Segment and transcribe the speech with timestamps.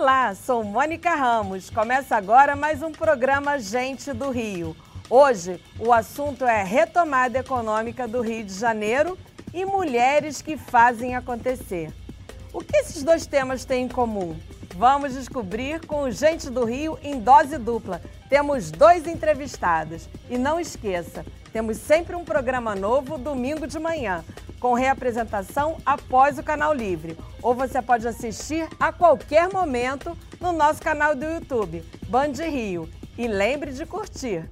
[0.00, 1.70] Olá, sou Mônica Ramos.
[1.70, 4.76] Começa agora mais um programa Gente do Rio.
[5.10, 9.18] Hoje o assunto é retomada econômica do Rio de Janeiro
[9.52, 11.92] e mulheres que fazem acontecer.
[12.52, 14.38] O que esses dois temas têm em comum?
[14.76, 18.00] Vamos descobrir com o Gente do Rio em dose dupla.
[18.30, 20.08] Temos dois entrevistados.
[20.30, 24.24] E não esqueça, temos sempre um programa novo domingo de manhã,
[24.60, 27.16] com reapresentação após o Canal Livre.
[27.42, 32.88] Ou você pode assistir a qualquer momento no nosso canal do YouTube, Band Rio.
[33.16, 34.48] E lembre de curtir.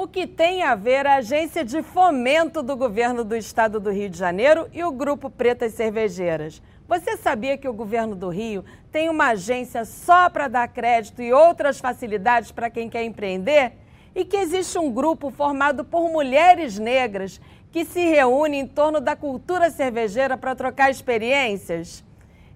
[0.00, 4.08] O que tem a ver a Agência de Fomento do Governo do Estado do Rio
[4.08, 6.62] de Janeiro e o Grupo Pretas Cervejeiras?
[6.86, 11.32] Você sabia que o governo do Rio tem uma agência só para dar crédito e
[11.32, 13.72] outras facilidades para quem quer empreender?
[14.14, 17.40] E que existe um grupo formado por mulheres negras
[17.72, 22.04] que se reúne em torno da cultura cervejeira para trocar experiências?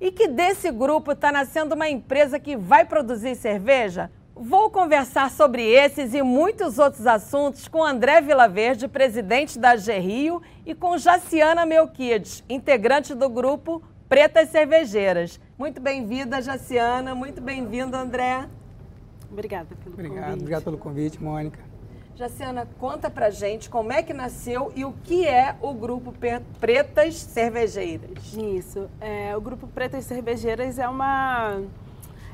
[0.01, 4.13] E que desse grupo está nascendo uma empresa que vai produzir cerveja?
[4.35, 10.41] Vou conversar sobre esses e muitos outros assuntos com André Vilaverde, presidente da AG Rio,
[10.65, 15.39] e com Jaciana Melquides, integrante do grupo Pretas Cervejeiras.
[15.59, 17.15] Muito bem-vinda, Jaciana.
[17.15, 18.49] Muito bem-vindo, André.
[19.31, 20.41] Obrigada pelo obrigado, convite.
[20.41, 21.59] Obrigado pelo convite, Mônica.
[22.17, 26.15] Jaciana, conta pra gente como é que nasceu e o que é o Grupo
[26.59, 28.33] Pretas Cervejeiras.
[28.35, 28.89] Isso.
[29.01, 31.61] É, o Grupo Pretas Cervejeiras é uma,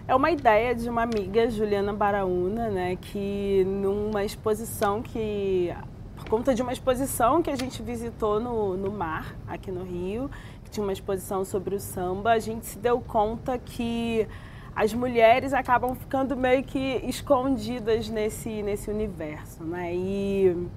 [0.09, 5.71] é uma ideia de uma amiga, Juliana Baraúna, né, que numa exposição que
[6.17, 10.31] por conta de uma exposição que a gente visitou no, no mar, aqui no Rio,
[10.65, 14.27] que tinha uma exposição sobre o samba, a gente se deu conta que
[14.75, 19.95] as mulheres acabam ficando meio que escondidas nesse, nesse universo, né?
[19.95, 20.69] E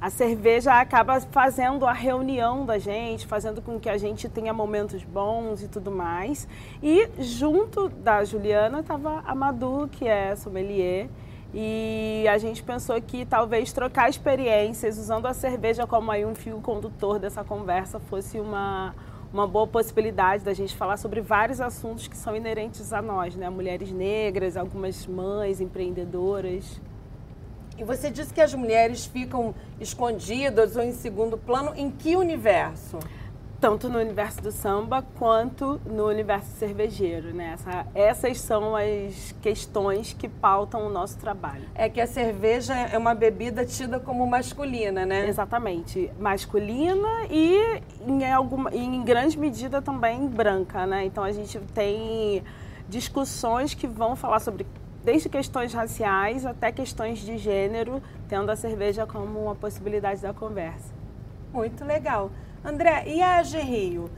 [0.00, 5.04] a cerveja acaba fazendo a reunião da gente, fazendo com que a gente tenha momentos
[5.04, 6.48] bons e tudo mais.
[6.82, 11.08] E junto da Juliana estava a Madu, que é sommelier,
[11.52, 16.60] e a gente pensou que talvez trocar experiências usando a cerveja como aí um fio
[16.60, 18.94] condutor dessa conversa fosse uma,
[19.32, 23.50] uma boa possibilidade da gente falar sobre vários assuntos que são inerentes a nós, né?
[23.50, 26.80] Mulheres negras, algumas mães empreendedoras.
[27.78, 31.72] E você disse que as mulheres ficam escondidas ou em segundo plano.
[31.76, 32.98] Em que universo?
[33.58, 37.52] Tanto no universo do samba quanto no universo cervejeiro, né?
[37.54, 41.64] Essa, essas são as questões que pautam o nosso trabalho.
[41.74, 45.28] É que a cerveja é uma bebida tida como masculina, né?
[45.28, 46.10] Exatamente.
[46.18, 51.04] Masculina e em, alguma, em grande medida também branca, né?
[51.04, 52.42] Então a gente tem
[52.88, 54.66] discussões que vão falar sobre
[55.04, 60.92] desde questões raciais até questões de gênero, tendo a cerveja como uma possibilidade da conversa.
[61.52, 62.30] Muito legal.
[62.64, 64.10] André, e a AG Rio?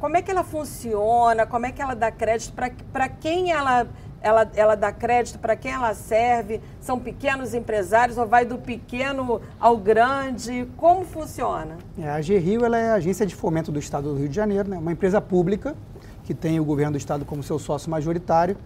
[0.00, 1.46] Como é que ela funciona?
[1.46, 2.52] Como é que ela dá crédito?
[2.92, 3.86] Para quem ela,
[4.20, 5.38] ela, ela dá crédito?
[5.38, 6.60] Para quem ela serve?
[6.80, 10.68] São pequenos empresários ou vai do pequeno ao grande?
[10.76, 11.78] Como funciona?
[11.96, 14.34] É, a AG Rio ela é a agência de fomento do Estado do Rio de
[14.34, 14.78] Janeiro, né?
[14.78, 15.76] uma empresa pública
[16.24, 18.56] que tem o governo do Estado como seu sócio majoritário.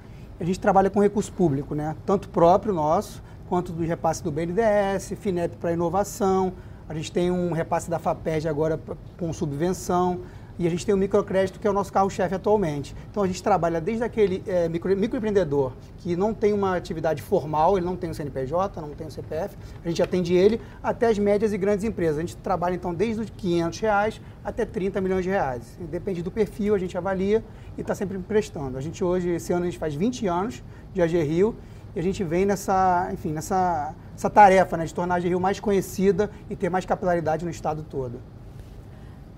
[0.41, 1.95] A gente trabalha com recurso público, né?
[2.05, 6.53] tanto próprio nosso, quanto do repasse do BNDES, FINEP para inovação,
[6.89, 8.79] a gente tem um repasse da FAPERJ agora
[9.19, 10.21] com subvenção
[10.63, 12.95] E a gente tem o microcrédito, que é o nosso carro-chefe atualmente.
[13.11, 17.77] Então a gente trabalha desde aquele é, micro, microempreendedor que não tem uma atividade formal,
[17.77, 21.19] ele não tem o CNPJ, não tem o CPF, a gente atende ele, até as
[21.19, 22.19] médias e grandes empresas.
[22.19, 25.77] A gente trabalha então desde os 500 reais até 30 milhões de reais.
[25.91, 27.43] Depende do perfil, a gente avalia
[27.77, 28.79] e está sempre emprestando.
[28.79, 30.63] A gente hoje, esse ano, a gente faz 20 anos
[30.95, 31.57] de AG Rio
[31.97, 35.41] e a gente vem nessa, enfim, nessa essa tarefa né, de tornar a AG Rio
[35.41, 38.21] mais conhecida e ter mais capilaridade no estado todo.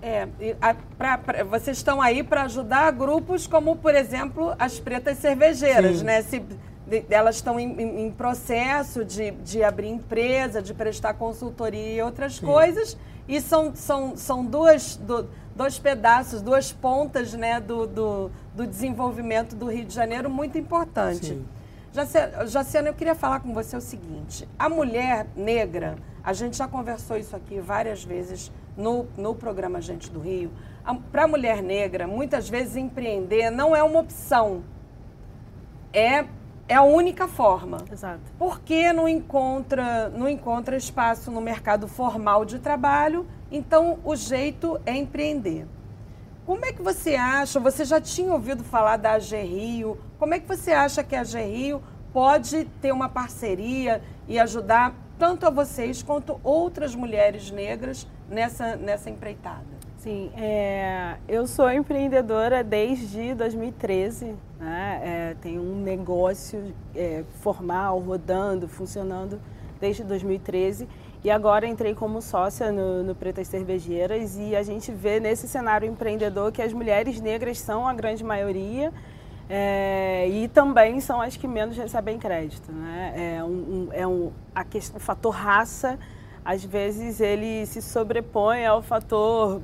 [0.07, 0.27] É,
[0.61, 5.97] a, pra, pra, vocês estão aí para ajudar grupos como, por exemplo, as pretas cervejeiras,
[5.97, 6.03] Sim.
[6.03, 6.21] né?
[6.21, 6.45] Se,
[6.85, 12.01] de, elas estão em, em, em, processo de, de abrir empresa, de prestar consultoria e
[12.03, 12.45] outras Sim.
[12.45, 12.95] coisas.
[13.27, 19.55] E são, são, são duas, do, dois pedaços, duas pontas né, do, do, do, desenvolvimento
[19.55, 21.41] do Rio de Janeiro muito importante.
[22.45, 27.17] Jaciana, eu queria falar com você o seguinte: a mulher negra, a gente já conversou
[27.17, 30.51] isso aqui várias vezes no, no programa Gente do Rio.
[31.11, 34.63] Para a mulher negra, muitas vezes empreender não é uma opção,
[35.91, 36.25] é,
[36.67, 37.77] é a única forma.
[37.91, 38.21] Exato.
[38.37, 44.95] Porque não encontra, não encontra espaço no mercado formal de trabalho, então o jeito é
[44.95, 45.65] empreender.
[46.45, 50.39] Como é que você acha, você já tinha ouvido falar da AG Rio, como é
[50.39, 51.81] que você acha que a AG Rio
[52.13, 59.09] pode ter uma parceria e ajudar tanto a vocês quanto outras mulheres negras nessa, nessa
[59.09, 59.75] empreitada?
[59.97, 64.35] Sim, é, eu sou empreendedora desde 2013.
[64.59, 65.01] Né?
[65.03, 69.41] É, tenho um negócio é, formal, rodando, funcionando
[69.79, 70.87] desde 2013.
[71.23, 75.89] E agora entrei como sócia no, no Pretas Cervejeiras e a gente vê nesse cenário
[75.89, 78.93] empreendedor que as mulheres negras são a grande maioria
[79.49, 82.71] é, e também são as que menos recebem crédito.
[82.71, 83.35] Né?
[83.37, 84.31] É um, um é um,
[84.69, 85.99] questão, o fator raça
[86.43, 89.61] às vezes ele se sobrepõe ao fator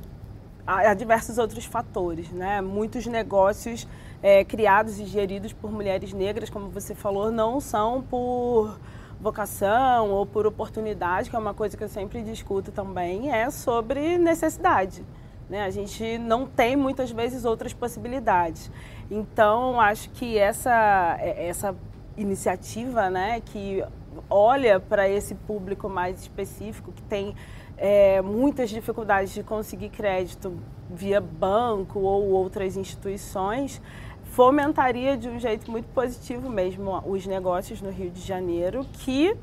[0.66, 2.60] a, a diversos outros fatores, né?
[2.60, 3.86] Muitos negócios
[4.20, 8.78] é, criados e geridos por mulheres negras, como você falou, não são por
[9.20, 14.18] vocação ou por oportunidade, que é uma coisa que eu sempre discuto também, é sobre
[14.18, 15.04] necessidade.
[15.48, 15.64] Né?
[15.64, 18.70] A gente não tem muitas vezes outras possibilidades.
[19.14, 21.76] Então, acho que essa, é, essa
[22.16, 23.84] iniciativa né, que
[24.30, 27.36] olha para esse público mais específico, que tem
[27.76, 33.82] é, muitas dificuldades de conseguir crédito via banco ou outras instituições,
[34.24, 39.36] fomentaria de um jeito muito positivo mesmo os negócios no Rio de Janeiro, que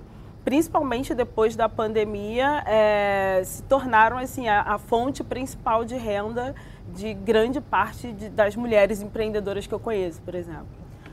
[0.43, 6.55] principalmente depois da pandemia é, se tornaram assim a, a, fonte principal de renda
[6.95, 10.67] de grande parte de, das mulheres empreendedoras que eu conheço, por exemplo.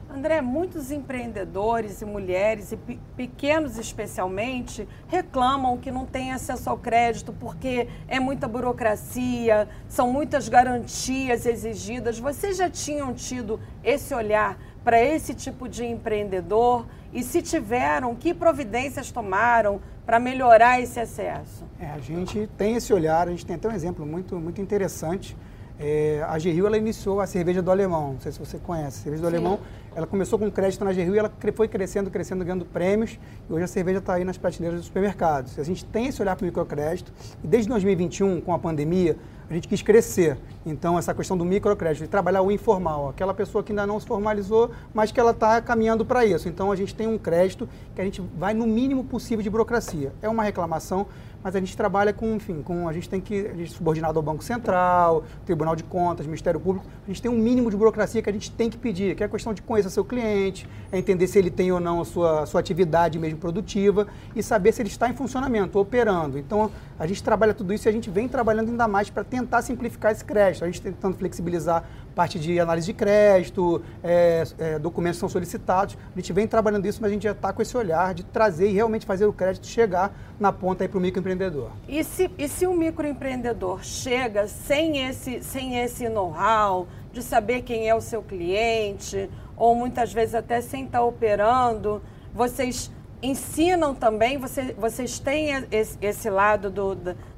[0.08, 2.76] André, muitos empreendedores e mulheres, e
[3.16, 10.48] pequenos especialmente, reclamam que não têm acesso ao crédito porque é muita burocracia, são muitas
[10.48, 12.18] garantias exigidas.
[12.18, 16.86] Vocês já tinham tido esse olhar para esse tipo de empreendedor?
[17.12, 21.64] E se tiveram, que providências tomaram para melhorar esse acesso?
[21.80, 25.36] É, a gente tem esse olhar, a gente tem até um exemplo muito, muito interessante.
[25.78, 29.00] É, a Geril ela iniciou a cerveja do alemão, não sei se você conhece.
[29.00, 29.36] A cerveja do Sim.
[29.36, 29.60] alemão
[29.96, 33.18] ela começou com crédito na Geril e ela foi crescendo, crescendo, ganhando prêmios.
[33.48, 35.58] E hoje a cerveja está aí nas prateleiras dos supermercados.
[35.58, 37.10] A gente tem esse olhar para o microcrédito.
[37.42, 39.16] E desde 2021, com a pandemia,
[39.48, 40.36] a gente quis crescer.
[40.66, 44.06] Então, essa questão do microcrédito, de trabalhar o informal, aquela pessoa que ainda não se
[44.06, 46.46] formalizou, mas que ela está caminhando para isso.
[46.46, 50.12] Então, a gente tem um crédito que a gente vai no mínimo possível de burocracia.
[50.20, 51.06] É uma reclamação,
[51.46, 54.18] mas a gente trabalha com, enfim, com a gente tem que, a gente é subordinado
[54.18, 58.20] ao Banco Central, Tribunal de Contas, Ministério Público, a gente tem um mínimo de burocracia
[58.20, 60.98] que a gente tem que pedir, que é a questão de conhecer seu cliente, é
[60.98, 64.72] entender se ele tem ou não a sua, a sua atividade mesmo produtiva e saber
[64.72, 66.36] se ele está em funcionamento, operando.
[66.36, 69.62] Então, a gente trabalha tudo isso e a gente vem trabalhando ainda mais para tentar
[69.62, 70.64] simplificar esse crédito.
[70.64, 71.84] A gente tentando flexibilizar
[72.16, 75.98] parte de análise de crédito, é, é, documentos são solicitados.
[76.14, 78.70] A gente vem trabalhando isso, mas a gente já está com esse olhar de trazer
[78.70, 81.70] e realmente fazer o crédito chegar na ponta para o microempreendedor.
[81.86, 87.86] E se, e se o microempreendedor chega sem esse, sem esse know-how de saber quem
[87.86, 92.00] é o seu cliente, ou muitas vezes até sem estar tá operando,
[92.32, 92.90] vocês
[93.22, 96.94] ensinam também, você, vocês têm esse, esse lado do,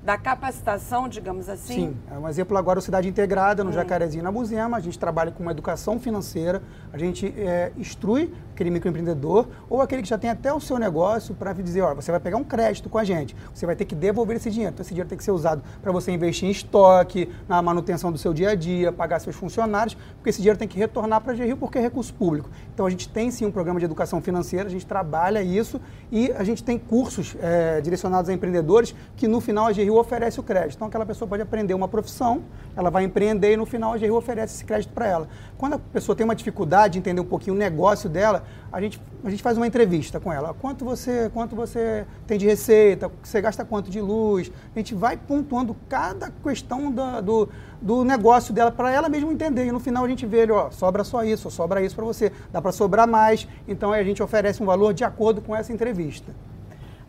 [0.09, 1.75] da, capacitação, digamos assim?
[1.75, 3.75] Sim, é um exemplo agora, Cidade Integrada, no hum.
[3.75, 8.71] Jacarezinho, na Buzema, a gente trabalha com uma educação financeira, a gente é, instrui aquele
[8.71, 12.19] microempreendedor ou aquele que já tem até o seu negócio para dizer, ó, você vai
[12.19, 14.73] pegar um crédito com a gente, você vai ter que devolver esse dinheiro.
[14.73, 18.17] Então, esse dinheiro tem que ser usado para você investir em estoque, na manutenção do
[18.17, 21.37] seu dia a dia, pagar seus funcionários, porque esse dinheiro tem que retornar para a
[21.37, 22.49] GRIO porque é recurso público.
[22.73, 26.33] Então, a gente tem sim um programa de educação financeira, a gente trabalha isso e
[26.33, 30.43] a gente tem cursos é, direcionados a empreendedores que no final a GRIO oferece o
[30.43, 30.77] crédito.
[30.77, 32.43] Então, aquela pessoa pode aprender uma profissão,
[32.77, 35.29] ela vai empreender e no final a GRU oferece esse crédito para ela.
[35.57, 39.01] Quando a pessoa tem uma dificuldade de entender um pouquinho o negócio dela, a gente,
[39.25, 40.55] a gente faz uma entrevista com ela.
[40.55, 43.11] Quanto você, quanto você tem de receita?
[43.23, 44.51] Você gasta quanto de luz?
[44.75, 47.49] A gente vai pontuando cada questão da, do,
[47.81, 49.67] do negócio dela para ela mesma entender.
[49.67, 52.33] E no final a gente vê, ó, sobra só isso, sobra isso para você.
[52.53, 53.49] Dá para sobrar mais.
[53.67, 56.33] Então a gente oferece um valor de acordo com essa entrevista.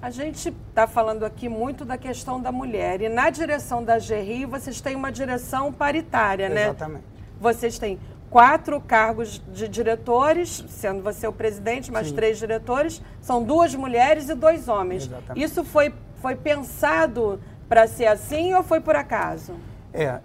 [0.01, 3.01] A gente está falando aqui muito da questão da mulher.
[3.01, 6.63] E na direção da GRI, vocês têm uma direção paritária, né?
[6.65, 7.03] Exatamente.
[7.39, 12.15] Vocês têm quatro cargos de diretores, sendo você o presidente, mais Sim.
[12.15, 13.01] três diretores.
[13.19, 15.03] São duas mulheres e dois homens.
[15.03, 15.43] Exatamente.
[15.43, 17.37] Isso foi, foi pensado
[17.67, 19.53] para ser assim ou foi por acaso?
[19.93, 20.21] É,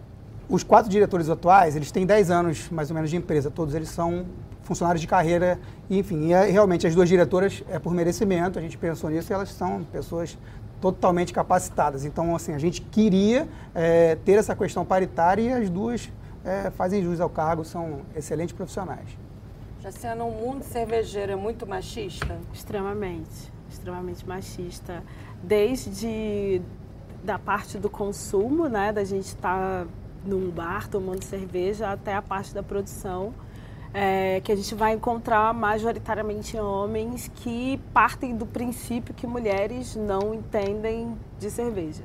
[0.48, 3.88] os quatro diretores atuais, eles têm 10 anos mais ou menos de empresa, todos eles
[3.88, 4.24] são
[4.64, 8.62] funcionários de carreira, e, enfim, e, é, realmente as duas diretoras é por merecimento, a
[8.62, 10.36] gente pensou nisso e elas são pessoas
[10.80, 12.04] totalmente capacitadas.
[12.04, 16.10] Então, assim, a gente queria é, ter essa questão paritária e as duas
[16.44, 19.08] é, fazem jus ao cargo, são excelentes profissionais.
[19.80, 22.38] Jaciana, o mundo cervejeiro é muito machista?
[22.52, 25.02] Extremamente, extremamente machista.
[25.42, 26.60] Desde
[27.22, 29.86] da parte do consumo, né, da gente estar
[30.24, 33.32] num bar tomando cerveja, até a parte da produção,
[33.94, 40.34] é, que a gente vai encontrar majoritariamente homens que partem do princípio que mulheres não
[40.34, 42.02] entendem de cerveja.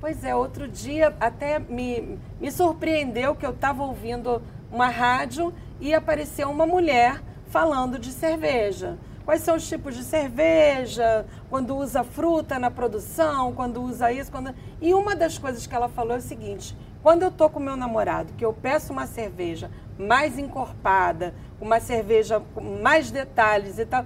[0.00, 5.92] Pois é, outro dia até me, me surpreendeu que eu estava ouvindo uma rádio e
[5.92, 8.96] apareceu uma mulher falando de cerveja.
[9.24, 14.54] Quais são os tipos de cerveja, quando usa fruta na produção, quando usa isso, quando...
[14.80, 17.74] E uma das coisas que ela falou é o seguinte, quando eu tô com meu
[17.74, 24.04] namorado, que eu peço uma cerveja mais encorpada, uma cerveja com mais detalhes e tal,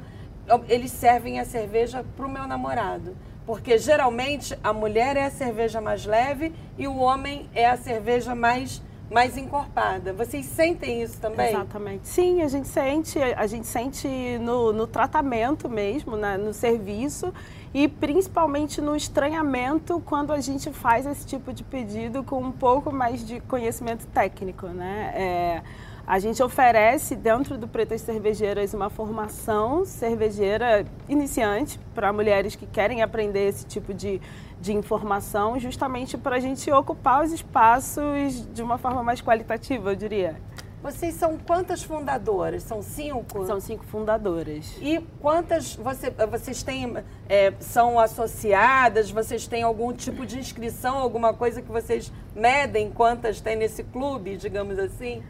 [0.68, 3.16] eles servem a cerveja para o meu namorado.
[3.47, 8.35] Porque geralmente a mulher é a cerveja mais leve e o homem é a cerveja
[8.35, 10.12] mais, mais encorpada.
[10.12, 11.49] Vocês sentem isso também?
[11.49, 12.07] Exatamente.
[12.07, 14.07] Sim, a gente sente, a gente sente
[14.38, 17.33] no, no tratamento mesmo, né, no serviço
[17.73, 22.93] e principalmente no estranhamento quando a gente faz esse tipo de pedido com um pouco
[22.93, 25.13] mais de conhecimento técnico, né?
[25.15, 25.63] É,
[26.07, 33.03] a gente oferece dentro do Pretas Cervejeiras uma formação cervejeira iniciante para mulheres que querem
[33.03, 34.19] aprender esse tipo de,
[34.59, 39.97] de informação, justamente para a gente ocupar os espaços de uma forma mais qualitativa, eu
[39.97, 40.41] diria.
[40.83, 42.63] Vocês são quantas fundadoras?
[42.63, 43.45] São cinco?
[43.47, 44.77] São cinco fundadoras.
[44.81, 46.95] E quantas você, vocês têm,
[47.29, 49.11] é, são associadas?
[49.11, 54.37] Vocês têm algum tipo de inscrição, alguma coisa que vocês medem quantas tem nesse clube,
[54.37, 55.23] digamos assim?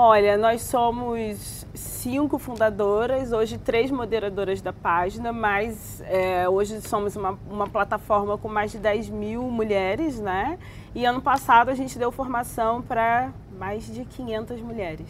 [0.00, 7.36] Olha, nós somos cinco fundadoras, hoje três moderadoras da página, mas é, hoje somos uma,
[7.50, 10.56] uma plataforma com mais de 10 mil mulheres, né?
[10.94, 15.08] E ano passado a gente deu formação para mais de 500 mulheres.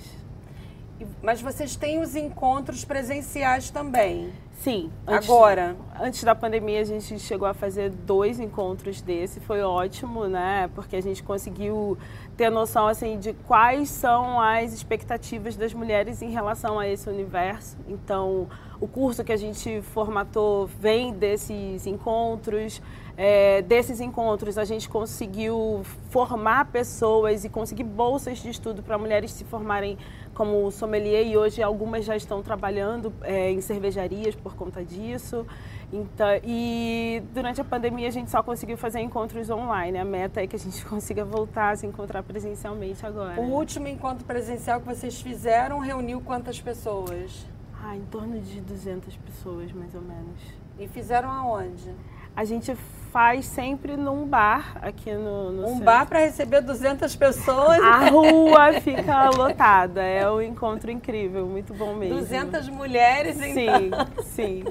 [1.22, 4.32] Mas vocês têm os encontros presenciais também.
[4.60, 4.90] Sim.
[5.06, 5.76] Agora?
[6.00, 9.38] Antes da pandemia, a gente chegou a fazer dois encontros desse.
[9.38, 10.68] Foi ótimo, né?
[10.74, 11.96] Porque a gente conseguiu
[12.36, 17.76] ter noção, assim, de quais são as expectativas das mulheres em relação a esse universo.
[17.88, 18.48] Então,
[18.80, 22.82] o curso que a gente formatou vem desses encontros.
[23.20, 29.32] É, desses encontros, a gente conseguiu formar pessoas e conseguir bolsas de estudo para mulheres
[29.32, 29.98] se formarem
[30.32, 35.44] como sommelier e hoje algumas já estão trabalhando é, em cervejarias por conta disso.
[35.92, 39.98] Então, e durante a pandemia a gente só conseguiu fazer encontros online.
[39.98, 43.40] A meta é que a gente consiga voltar a se encontrar presencialmente agora.
[43.40, 47.44] O último encontro presencial que vocês fizeram reuniu quantas pessoas?
[47.82, 50.40] Ah, em torno de 200 pessoas, mais ou menos.
[50.78, 51.92] E fizeram aonde?
[52.36, 52.72] A gente
[53.12, 55.84] faz sempre num bar aqui no, no Um centro.
[55.84, 57.78] bar para receber 200 pessoas.
[57.80, 60.02] A rua fica lotada.
[60.02, 62.18] É um encontro incrível, muito bom mesmo.
[62.18, 64.06] 200 mulheres, então.
[64.22, 64.64] Sim, sim.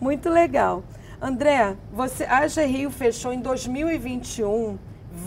[0.00, 0.82] Muito legal.
[1.20, 4.76] André, você, a AG Rio fechou em 2021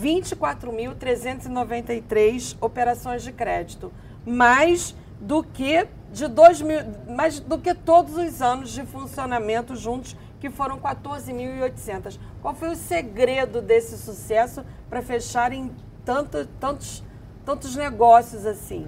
[0.02, 3.90] 24.393 operações de crédito,
[4.26, 10.14] mais do que de 2000, mais do que todos os anos de funcionamento juntos,
[10.46, 12.18] que foram 14.800.
[12.40, 15.72] Qual foi o segredo desse sucesso para fecharem
[16.04, 17.02] tanto, tantos,
[17.44, 18.86] tantos negócios assim?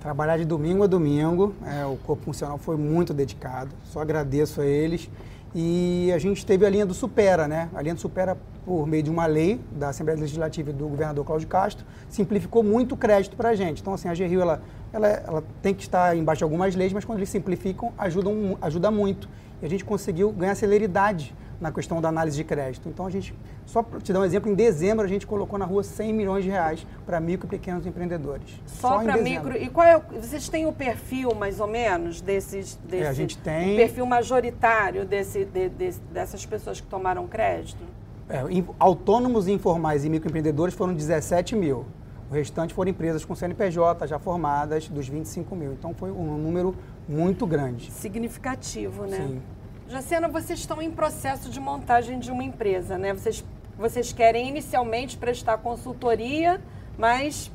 [0.00, 4.66] Trabalhar de domingo a domingo, é, o corpo funcional foi muito dedicado, só agradeço a
[4.66, 5.08] eles.
[5.54, 7.70] E a gente teve a linha do Supera, né?
[7.74, 11.24] A linha do Supera, por meio de uma lei da Assembleia Legislativa e do governador
[11.24, 13.80] Cláudio Castro, simplificou muito o crédito para a gente.
[13.80, 14.60] Então, assim, a GRIO, ela,
[14.92, 18.90] ela, ela tem que estar embaixo de algumas leis, mas quando eles simplificam, ajudam, ajuda
[18.90, 19.28] muito.
[19.62, 22.88] E a gente conseguiu ganhar celeridade na questão da análise de crédito.
[22.88, 23.34] Então a gente,
[23.64, 26.44] só para te dar um exemplo, em dezembro a gente colocou na rua 100 milhões
[26.44, 28.60] de reais para micro e pequenos empreendedores.
[28.66, 29.56] Só, para micro.
[29.56, 29.96] E qual é?
[29.96, 33.76] O, vocês têm o perfil mais ou menos desses, desse, é, a gente tem o
[33.76, 37.82] perfil majoritário desse, de, de, dessas pessoas que tomaram crédito?
[38.28, 38.40] É,
[38.78, 41.86] autônomos informais e microempreendedores foram 17 mil.
[42.28, 45.72] O restante foram empresas com CNPJ já formadas, dos 25 mil.
[45.72, 46.74] Então foi um número
[47.08, 47.90] muito grande.
[47.90, 49.18] Significativo, né?
[49.18, 49.42] Sim.
[49.88, 53.12] Jacena, vocês estão em processo de montagem de uma empresa, né?
[53.14, 53.44] Vocês,
[53.78, 56.60] vocês querem inicialmente prestar consultoria,
[56.98, 57.50] mas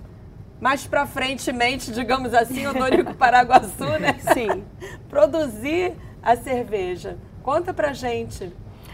[0.61, 4.17] mais para frentemente, digamos assim, o Dorico Paraguaçu, né?
[4.33, 4.63] Sim.
[5.09, 7.17] Produzir a cerveja.
[7.43, 8.53] Conta pra gente.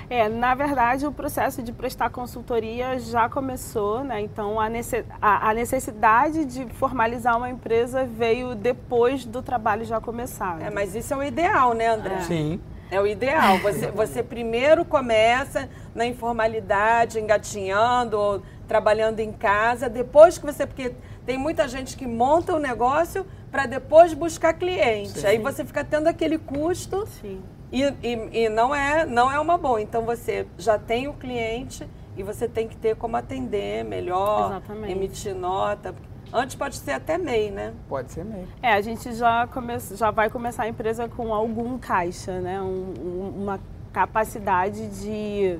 [0.09, 4.21] É, na verdade, o processo de prestar consultoria já começou, né?
[4.21, 10.61] Então, a, necessidade de formalizar uma empresa veio depois do trabalho já começar.
[10.61, 12.15] É, mas isso é o ideal, né, André?
[12.15, 12.21] É.
[12.21, 12.61] Sim.
[12.89, 13.57] É o ideal.
[13.59, 20.65] Você, você primeiro começa na informalidade, engatinhando, trabalhando em casa, depois que você.
[20.65, 20.93] Porque
[21.25, 25.19] tem muita gente que monta o um negócio para depois buscar cliente.
[25.19, 25.27] Sim.
[25.27, 27.05] Aí você fica tendo aquele custo.
[27.07, 29.81] Sim e, e, e, não, é, não é uma boa.
[29.81, 34.91] Então você já tem o cliente e você tem que ter como atender melhor, Exatamente.
[34.91, 35.93] emitir nota.
[36.31, 37.73] Antes pode ser até MEI, né?
[37.87, 38.45] Pode ser MEI.
[38.61, 42.61] É, a gente já, come, já vai começar a empresa com algum caixa, né?
[42.61, 43.59] Um, um, uma
[43.93, 45.57] capacidade de,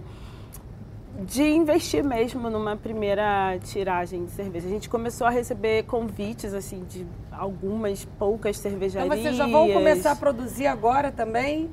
[1.24, 4.68] de investir mesmo numa primeira tiragem de cerveja.
[4.68, 9.12] A gente começou a receber convites, assim, de algumas poucas cervejarias.
[9.12, 11.70] Então vocês já vão começar a produzir agora também?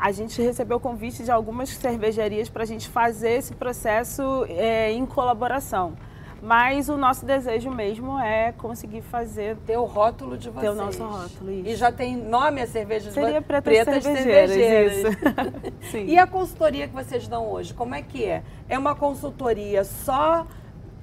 [0.00, 5.04] A gente recebeu convite de algumas cervejarias para a gente fazer esse processo é, em
[5.04, 5.94] colaboração.
[6.42, 9.58] Mas o nosso desejo mesmo é conseguir fazer.
[9.66, 10.62] Ter o rótulo de vocês.
[10.62, 11.52] Ter o nosso rótulo.
[11.52, 11.68] Isso.
[11.68, 14.50] E já tem nome a cerveja Seria Pretas, Pretas Cervejeiras.
[14.50, 15.74] cervejeiras.
[15.82, 15.96] Isso.
[15.98, 18.42] e a consultoria que vocês dão hoje, como é que é?
[18.70, 20.46] É uma consultoria só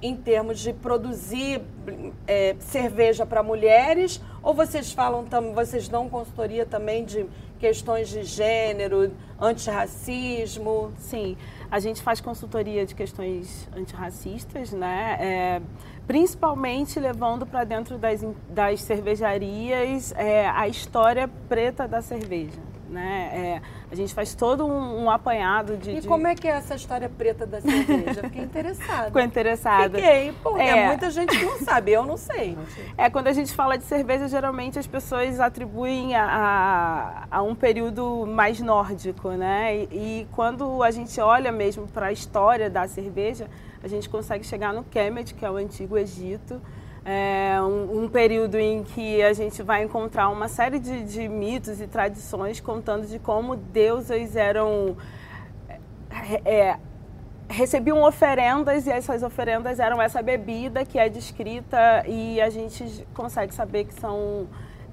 [0.00, 1.60] em termos de produzir
[2.26, 5.24] é, cerveja para mulheres ou vocês falam
[5.54, 7.26] vocês dão consultoria também de
[7.58, 10.92] questões de gênero, antirracismo?
[10.98, 11.36] Sim,
[11.70, 15.16] a gente faz consultoria de questões antirracistas, né?
[15.20, 15.62] É,
[16.06, 23.30] principalmente levando para dentro das, das cervejarias é, a história preta da cerveja né?
[23.32, 25.90] É, a gente faz todo um, um apanhado de.
[25.92, 26.08] E de...
[26.08, 28.22] como é que é essa história preta da cerveja?
[28.22, 29.06] Fiquei interessada.
[29.06, 29.98] Ficou interessada.
[29.98, 30.86] Fiquei, porque é.
[30.86, 32.56] muita gente que não sabe, eu não sei.
[32.98, 37.54] É, quando a gente fala de cerveja, geralmente as pessoas atribuem a, a, a um
[37.54, 39.76] período mais nórdico, né?
[39.76, 43.48] E, e quando a gente olha mesmo para a história da cerveja,
[43.82, 46.60] a gente consegue chegar no Kemet, que é o antigo Egito
[47.10, 51.80] é um, um, período em que a gente vai encontrar uma série de, de, mitos
[51.80, 54.94] e tradições contando de como deuses eram
[56.10, 56.78] é, é,
[57.48, 63.54] recebiam oferendas e essas oferendas eram essa bebida que é descrita e a gente consegue
[63.54, 64.46] saber que são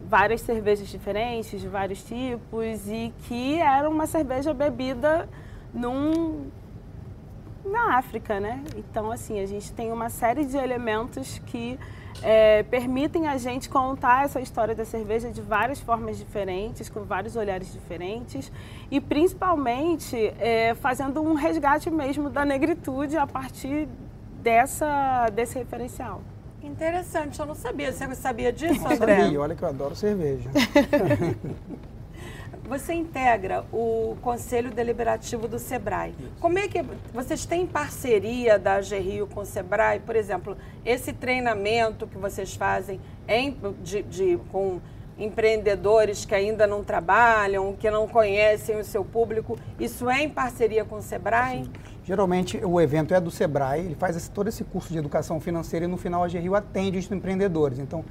[0.08, 5.28] várias cervejas diferentes de vários tipos e que era uma cerveja bebida
[5.74, 6.50] num
[7.66, 8.64] na África, né?
[8.78, 11.78] Então, assim, a gente tem uma série de elementos que
[12.22, 17.36] é, permitem a gente contar essa história da cerveja de várias formas diferentes, com vários
[17.36, 18.52] olhares diferentes
[18.90, 23.88] e principalmente é, fazendo um resgate mesmo da negritude a partir
[24.42, 26.22] dessa, desse referencial.
[26.64, 27.92] Interessante, eu não sabia.
[27.92, 29.22] Você sabia disso, André?
[29.22, 30.50] Sabia, olha que eu adoro cerveja.
[32.68, 36.16] Você integra o Conselho Deliberativo do SEBRAE.
[36.40, 36.82] Como é que
[37.14, 40.00] vocês têm parceria da GRIO com o SEBRAE?
[40.00, 44.82] Por exemplo, esse treinamento que vocês fazem em, de, de, com
[45.16, 50.84] empreendedores que ainda não trabalham, que não conhecem o seu público, isso é em parceria
[50.84, 51.66] com o SEBRAE?
[51.66, 51.95] Sim.
[52.06, 55.86] Geralmente o evento é do Sebrae, ele faz esse, todo esse curso de educação financeira
[55.86, 57.80] e no final a GRIO atende os empreendedores.
[57.80, 58.06] Então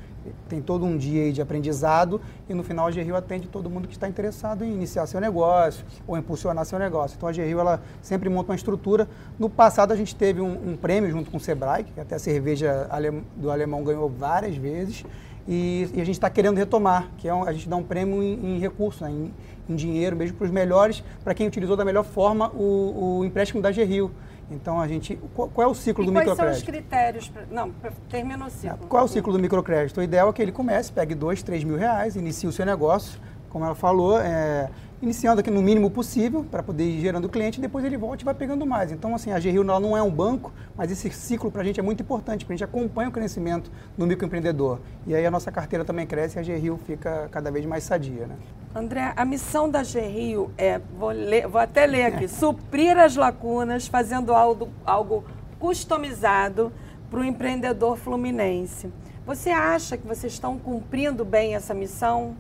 [0.49, 3.95] tem todo um dia de aprendizado e no final a GRIO atende todo mundo que
[3.95, 7.15] está interessado em iniciar seu negócio ou impulsionar seu negócio.
[7.17, 9.09] Então a GRIO ela sempre monta uma estrutura.
[9.39, 12.19] No passado a gente teve um, um prêmio junto com o Sebrae, que até a
[12.19, 12.89] cerveja
[13.37, 15.05] do alemão ganhou várias vezes.
[15.47, 18.23] E, e a gente está querendo retomar, que é um, a gente dá um prêmio
[18.23, 19.33] em, em recursos, né, em,
[19.69, 23.63] em dinheiro mesmo para os melhores, para quem utilizou da melhor forma o, o empréstimo
[23.63, 24.11] da GRIO.
[24.51, 25.19] Então a gente.
[25.35, 26.65] Qual, qual é o ciclo e do quais microcrédito?
[26.65, 27.29] Quais são os critérios?
[27.29, 27.71] Pra, não,
[28.11, 28.87] termina o ciclo.
[28.89, 30.01] Qual é o ciclo do microcrédito?
[30.01, 33.19] O ideal é que ele comece, pegue dois, três mil reais, inicie o seu negócio,
[33.49, 34.69] como ela falou, é,
[35.03, 38.25] iniciando aqui no mínimo possível para poder ir gerando cliente, e depois ele volta e
[38.25, 38.91] vai pegando mais.
[38.91, 41.83] Então, assim, a GRIO não é um banco, mas esse ciclo para a gente é
[41.83, 44.81] muito importante, porque a gente acompanha o crescimento do microempreendedor.
[45.07, 48.27] E aí a nossa carteira também cresce e a GRIO fica cada vez mais sadia.
[48.27, 48.37] Né?
[48.75, 52.29] André, a missão da GRIO é, vou, ler, vou até ler aqui, é.
[52.29, 55.25] suprir as lacunas, fazendo algo, algo
[55.59, 56.73] customizado
[57.11, 58.91] para o empreendedor fluminense.
[59.27, 62.37] Você acha que vocês estão cumprindo bem essa missão?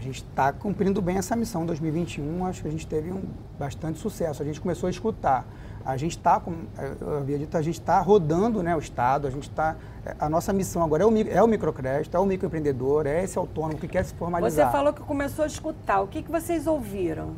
[0.00, 1.62] A gente está cumprindo bem essa missão.
[1.62, 3.22] Em 2021, acho que a gente teve um
[3.58, 4.42] bastante sucesso.
[4.42, 5.46] A gente começou a escutar.
[5.84, 6.56] A gente está, como
[7.00, 9.76] eu havia dito, a gente está rodando né, o Estado, a gente está.
[10.18, 13.78] A nossa missão agora é o, é o microcrédito, é o microempreendedor, é esse autônomo
[13.78, 14.66] que quer se formalizar.
[14.66, 16.00] Você falou que começou a escutar.
[16.00, 17.32] O que, que vocês ouviram?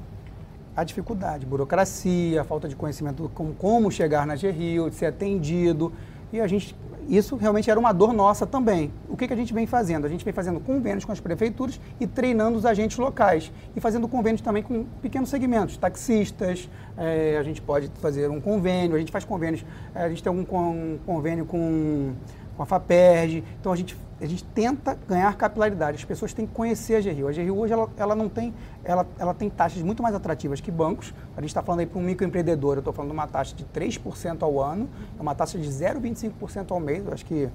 [0.76, 5.92] A dificuldade, burocracia, a falta de conhecimento com como chegar na GRIO, de ser atendido.
[6.32, 6.76] E a gente
[7.08, 8.92] isso realmente era uma dor nossa também.
[9.08, 10.04] O que, que a gente vem fazendo?
[10.04, 13.52] A gente vem fazendo convênios com as prefeituras e treinando os agentes locais.
[13.76, 18.96] E fazendo convênios também com pequenos segmentos, taxistas, é, a gente pode fazer um convênio,
[18.96, 22.12] a gente faz convênios, é, a gente tem um, um convênio com
[22.56, 23.44] com a FAPERJ.
[23.60, 25.96] Então a gente, a gente tenta ganhar capilaridade.
[25.96, 27.28] As pessoas têm que conhecer a GRIO.
[27.28, 30.70] A GRIO hoje ela, ela não tem, ela, ela tem taxas muito mais atrativas que
[30.70, 31.14] bancos.
[31.36, 33.64] A gente está falando aí para um microempreendedor, eu estou falando de uma taxa de
[33.64, 34.88] 3% ao ano,
[35.18, 37.04] é uma taxa de 0,25% ao mês.
[37.06, 37.50] Eu acho que eh,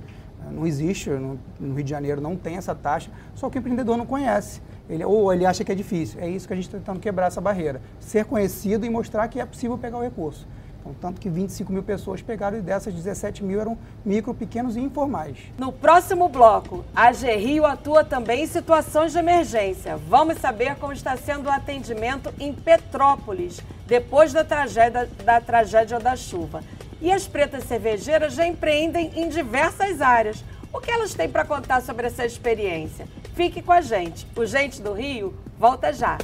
[0.51, 3.97] não existe, no, no, Rio de Janeiro não tem essa taxa, só que o empreendedor
[3.97, 4.61] não conhece.
[4.89, 6.19] Ele, ou ele acha que é difícil.
[6.19, 7.81] É isso que a gente está tentando quebrar essa barreira.
[7.99, 10.47] Ser conhecido e mostrar que é possível pegar o recurso.
[10.99, 15.37] Tanto que 25 mil pessoas pegaram e dessas 17 mil eram micro, pequenos e informais.
[15.57, 19.97] No próximo bloco, a GRIO atua também em situações de emergência.
[19.97, 26.15] Vamos saber como está sendo o atendimento em Petrópolis, depois da tragédia da, tragédia da
[26.15, 26.63] chuva.
[27.01, 30.43] E as pretas cervejeiras já empreendem em diversas áreas.
[30.73, 33.07] O que elas têm para contar sobre essa experiência?
[33.35, 34.27] Fique com a gente.
[34.35, 36.17] O Gente do Rio volta já.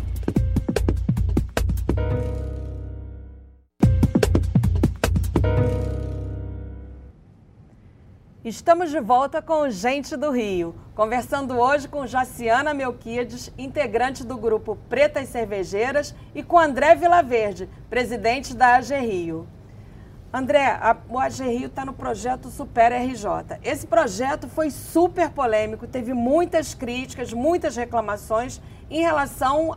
[8.46, 14.76] Estamos de volta com Gente do Rio, conversando hoje com Jaciana Melquides, integrante do grupo
[14.90, 19.48] Pretas Cervejeiras, e com André Vilaverde, presidente da AG Rio.
[20.34, 23.60] André, a, o AG Rio está no projeto Super RJ.
[23.64, 29.74] Esse projeto foi super polêmico, teve muitas críticas, muitas reclamações em relação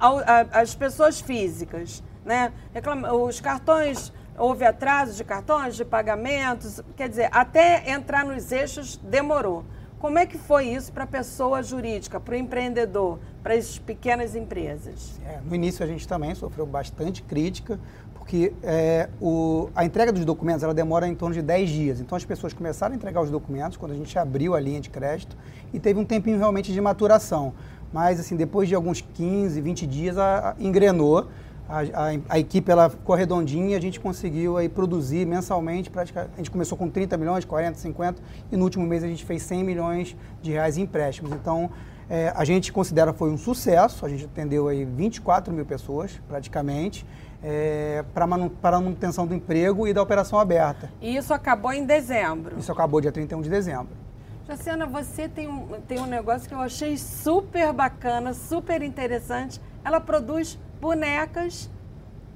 [0.50, 2.02] às pessoas físicas.
[2.24, 2.52] Né?
[2.74, 8.96] Reclama, os cartões houve atraso de cartões, de pagamentos, quer dizer, até entrar nos eixos
[8.96, 9.64] demorou.
[9.98, 14.34] Como é que foi isso para a pessoa jurídica, para o empreendedor, para as pequenas
[14.34, 15.18] empresas?
[15.24, 17.80] É, no início a gente também sofreu bastante crítica,
[18.14, 22.00] porque é, o, a entrega dos documentos ela demora em torno de 10 dias.
[22.00, 24.90] Então as pessoas começaram a entregar os documentos quando a gente abriu a linha de
[24.90, 25.34] crédito
[25.72, 27.54] e teve um tempinho realmente de maturação.
[27.92, 31.28] Mas assim, depois de alguns 15, 20 dias, a, a, engrenou
[31.68, 36.32] a, a, a, equipe ela ficou redondinha e a gente conseguiu aí produzir mensalmente, praticamente,
[36.34, 39.42] a gente começou com 30 milhões, 40, 50 e no último mês a gente fez
[39.42, 41.32] 100 milhões de reais em empréstimos.
[41.32, 41.70] Então,
[42.08, 47.04] é, a gente considera foi um sucesso, a gente atendeu aí 24 mil pessoas praticamente,
[47.42, 50.90] é, para a manutenção do emprego e da operação aberta.
[51.00, 52.58] E isso acabou em dezembro?
[52.58, 54.06] Isso acabou dia 31 de dezembro.
[54.46, 59.60] Jaciana, você tem um, tem um negócio que eu achei super bacana, super interessante.
[59.84, 61.70] Ela produz bonecas,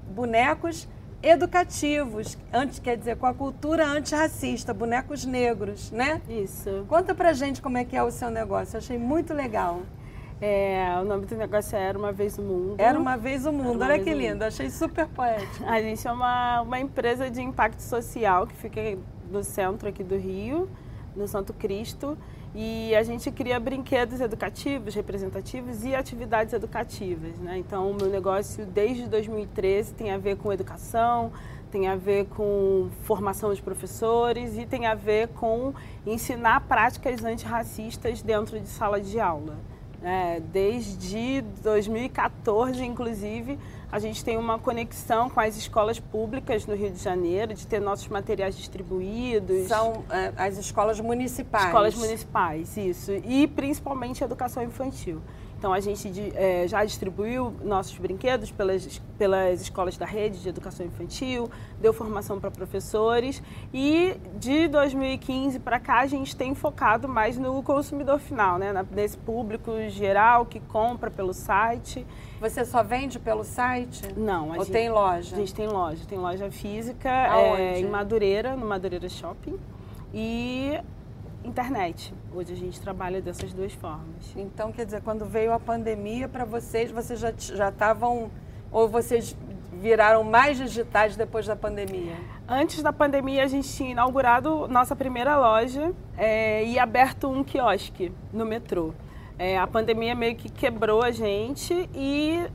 [0.08, 0.88] bonecos
[1.22, 6.20] educativos, antes quer dizer com a cultura antirracista, bonecos negros, né?
[6.28, 6.84] Isso.
[6.88, 8.76] Conta pra gente como é que é o seu negócio.
[8.76, 9.82] Eu achei muito legal.
[10.40, 12.76] É, o nome do negócio é Era Uma Vez o Mundo.
[12.78, 15.64] Era Uma Vez o Mundo, olha que lindo, achei super poético.
[15.66, 18.80] A gente é uma, uma empresa de impacto social que fica
[19.30, 20.70] no centro aqui do Rio,
[21.14, 22.16] no Santo Cristo.
[22.54, 27.38] E a gente cria brinquedos educativos, representativos e atividades educativas.
[27.38, 27.58] Né?
[27.58, 31.30] Então, o meu negócio, desde 2013, tem a ver com educação,
[31.70, 35.72] tem a ver com formação de professores e tem a ver com
[36.04, 39.56] ensinar práticas antirracistas dentro de sala de aula.
[40.02, 43.58] É, desde 2014, inclusive,
[43.92, 47.80] a gente tem uma conexão com as escolas públicas no Rio de Janeiro, de ter
[47.80, 49.66] nossos materiais distribuídos.
[49.66, 51.66] São é, as escolas municipais.
[51.66, 53.12] Escolas municipais, isso.
[53.12, 55.20] E principalmente educação infantil.
[55.60, 60.86] Então, a gente é, já distribuiu nossos brinquedos pelas, pelas escolas da rede de educação
[60.86, 67.36] infantil, deu formação para professores e de 2015 para cá a gente tem focado mais
[67.36, 68.72] no consumidor final, né?
[68.90, 72.06] nesse público geral que compra pelo site.
[72.40, 74.14] Você só vende pelo site?
[74.16, 74.48] Não.
[74.48, 75.36] Ou gente, tem loja?
[75.36, 76.02] A gente tem loja.
[76.08, 79.58] Tem loja física é, em Madureira, no Madureira Shopping.
[80.14, 80.80] E
[81.44, 82.12] internet.
[82.34, 84.34] Hoje a gente trabalha dessas duas formas.
[84.36, 88.30] Então, quer dizer, quando veio a pandemia para vocês, vocês já já estavam
[88.70, 89.36] ou vocês
[89.72, 92.14] viraram mais digitais depois da pandemia?
[92.46, 98.12] Antes da pandemia, a gente tinha inaugurado nossa primeira loja é, e aberto um quiosque
[98.32, 98.92] no metrô.
[99.38, 102.46] É, a pandemia meio que quebrou a gente e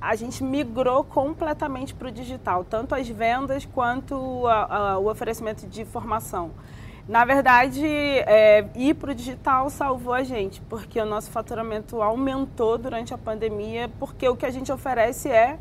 [0.00, 5.66] a gente migrou completamente para o digital, tanto as vendas quanto a, a, o oferecimento
[5.66, 6.50] de formação.
[7.08, 12.76] Na verdade, é, ir para o digital salvou a gente, porque o nosso faturamento aumentou
[12.76, 15.58] durante a pandemia, porque o que a gente oferece é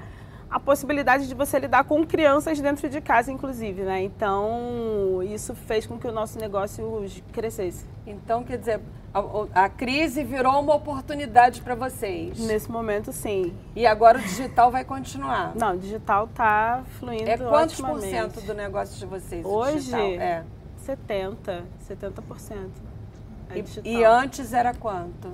[0.49, 4.01] a possibilidade de você lidar com crianças dentro de casa, inclusive, né?
[4.01, 7.85] Então, isso fez com que o nosso negócio crescesse.
[8.05, 8.81] Então, quer dizer,
[9.13, 12.39] a, a crise virou uma oportunidade para vocês.
[12.39, 13.53] Nesse momento, sim.
[13.73, 15.53] E agora o digital vai continuar?
[15.55, 19.45] Não, o digital está fluindo É quantos por cento do negócio de vocês?
[19.45, 20.43] Hoje, é
[20.87, 22.69] 70, 70%.
[23.49, 25.29] É e, e antes era quanto?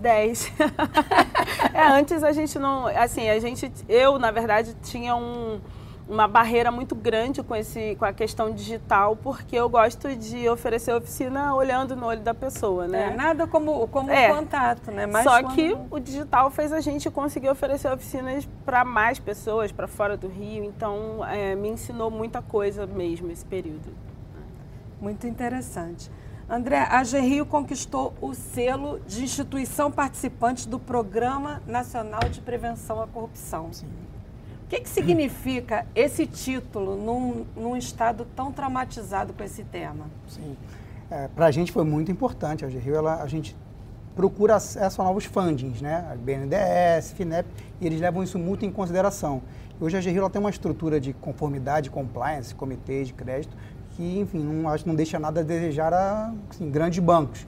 [0.00, 0.52] 10.
[1.74, 2.86] é, antes a gente não.
[2.86, 3.70] Assim, a gente.
[3.88, 5.60] Eu, na verdade, tinha um,
[6.08, 10.94] uma barreira muito grande com, esse, com a questão digital, porque eu gosto de oferecer
[10.94, 13.12] oficina olhando no olho da pessoa, né?
[13.12, 14.28] É, nada como, como é.
[14.28, 15.06] contato, né?
[15.06, 15.54] Mais Só quando...
[15.54, 20.28] que o digital fez a gente conseguir oferecer oficinas para mais pessoas, para fora do
[20.28, 20.64] Rio.
[20.64, 24.06] Então, é, me ensinou muita coisa mesmo esse período.
[25.00, 26.10] Muito interessante.
[26.48, 33.06] André, a GRIO conquistou o selo de instituição participante do Programa Nacional de Prevenção à
[33.06, 33.72] Corrupção.
[33.72, 33.86] Sim.
[34.64, 40.06] O que, que significa esse título num, num estado tão traumatizado com esse tema?
[40.28, 40.56] Sim,
[41.10, 42.64] é, para a gente foi muito importante.
[42.64, 43.56] A GRIO, ela, a gente
[44.14, 46.08] procura acesso a novos fundings, né?
[46.10, 47.48] A BNDES, FINEP,
[47.80, 49.42] e eles levam isso muito em consideração.
[49.78, 53.56] Hoje a GRIO tem uma estrutura de conformidade, compliance, comitês de crédito,
[53.96, 57.46] que, enfim, não, acho, não deixa nada a desejar a assim, grandes bancos.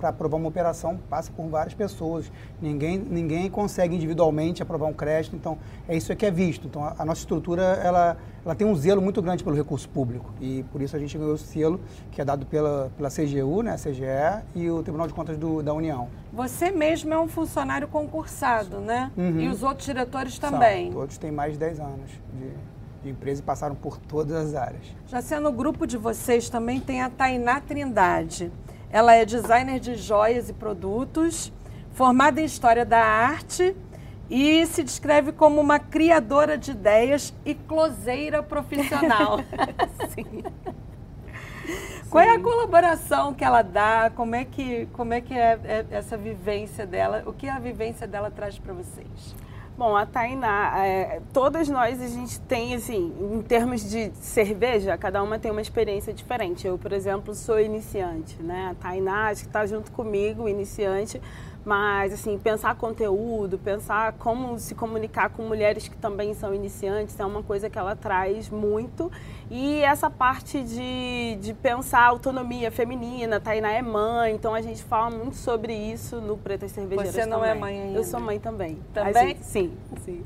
[0.00, 2.30] Para aprovar uma operação, passa por várias pessoas.
[2.60, 5.36] Ninguém, ninguém consegue individualmente aprovar um crédito.
[5.36, 5.56] Então,
[5.88, 6.66] é isso que é visto.
[6.66, 10.32] Então, a, a, nossa estrutura, ela, ela tem um zelo muito grande pelo recurso público.
[10.40, 13.74] E, por isso, a gente ganhou o selo, que é dado pela, pela CGU, né,
[13.74, 16.08] a CGE, e o Tribunal de Contas do, da União.
[16.32, 19.12] Você mesmo é um funcionário concursado, né?
[19.16, 19.40] Uhum.
[19.40, 20.90] E os outros diretores também?
[20.90, 22.73] São, todos têm mais de 10 anos de
[23.04, 24.82] de empresa e passaram por todas as áreas.
[25.06, 28.50] Já sendo no grupo de vocês também tem a Tainá Trindade.
[28.90, 31.52] Ela é designer de joias e produtos,
[31.92, 33.76] formada em História da Arte
[34.30, 39.40] e se descreve como uma criadora de ideias e closeira profissional.
[40.08, 40.42] Sim.
[42.08, 44.10] Qual é a colaboração que ela dá?
[44.14, 47.24] Como é que, como é, que é, é essa vivência dela?
[47.26, 49.34] O que a vivência dela traz para vocês?
[49.76, 55.20] Bom, a Tainá, é, todas nós a gente tem, assim, em termos de cerveja, cada
[55.20, 56.64] uma tem uma experiência diferente.
[56.64, 58.68] Eu, por exemplo, sou iniciante, né?
[58.70, 61.20] A Tainá, acho que está junto comigo, iniciante,
[61.64, 67.24] mas, assim, pensar conteúdo, pensar como se comunicar com mulheres que também são iniciantes é
[67.24, 69.10] uma coisa que ela traz muito.
[69.50, 75.10] E essa parte de, de pensar autonomia feminina, Tainá é mãe, então a gente fala
[75.10, 77.50] muito sobre isso no Pretas Cervejeiras Você não também.
[77.50, 77.98] é mãe ainda?
[77.98, 78.78] Eu sou mãe também.
[78.92, 79.28] Também?
[79.28, 79.72] Gente, sim,
[80.04, 80.24] sim.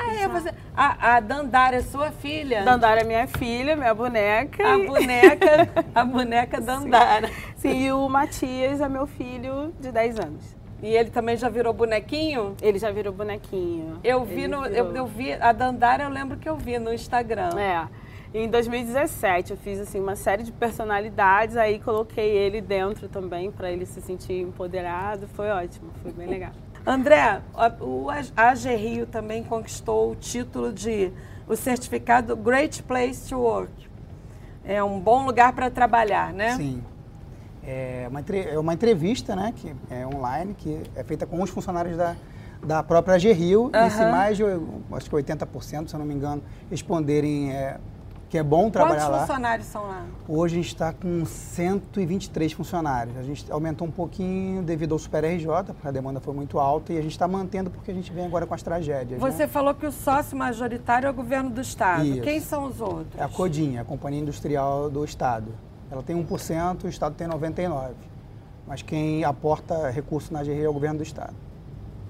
[0.00, 0.54] Ah, é, você...
[0.76, 2.62] a, a Dandara é sua filha?
[2.62, 4.74] Dandara é minha filha, minha boneca.
[4.74, 7.26] A boneca, a boneca Dandara.
[7.56, 7.72] Sim.
[7.72, 10.57] Sim, e o Matias é meu filho de 10 anos.
[10.82, 12.56] E ele também já virou bonequinho?
[12.62, 13.98] Ele já virou bonequinho.
[14.04, 17.50] Eu vi no, eu, eu, vi a Dandara, eu lembro que eu vi no Instagram.
[17.58, 17.88] É.
[18.32, 23.72] Em 2017 eu fiz assim uma série de personalidades, aí coloquei ele dentro também para
[23.72, 25.26] ele se sentir empoderado.
[25.28, 26.52] Foi ótimo, foi bem legal.
[26.86, 31.10] André, a, o AG Rio também conquistou o título de
[31.48, 33.88] o certificado Great Place to Work.
[34.64, 36.52] É um bom lugar para trabalhar, né?
[36.52, 36.82] Sim
[37.68, 41.96] é uma, é uma entrevista, né, que é online, que é feita com os funcionários
[41.96, 42.16] da,
[42.64, 43.70] da própria GRIO, uhum.
[43.74, 47.78] e se mais de, acho que 80%, se eu não me engano, responderem é,
[48.30, 49.18] que é bom trabalhar Quantos lá.
[49.18, 50.06] Quantos funcionários são lá?
[50.26, 53.16] Hoje a gente está com 123 funcionários.
[53.18, 56.94] A gente aumentou um pouquinho devido ao Super RJ, porque a demanda foi muito alta,
[56.94, 59.20] e a gente está mantendo porque a gente vem agora com as tragédias.
[59.20, 59.46] Você né?
[59.46, 62.04] falou que o sócio majoritário é o governo do Estado.
[62.06, 62.22] Isso.
[62.22, 63.18] Quem são os outros?
[63.18, 65.52] É a Codinha, a Companhia Industrial do Estado.
[65.90, 67.92] Ela tem 1%, o Estado tem 99%.
[68.66, 71.34] Mas quem aporta recurso na GRI é o governo do Estado.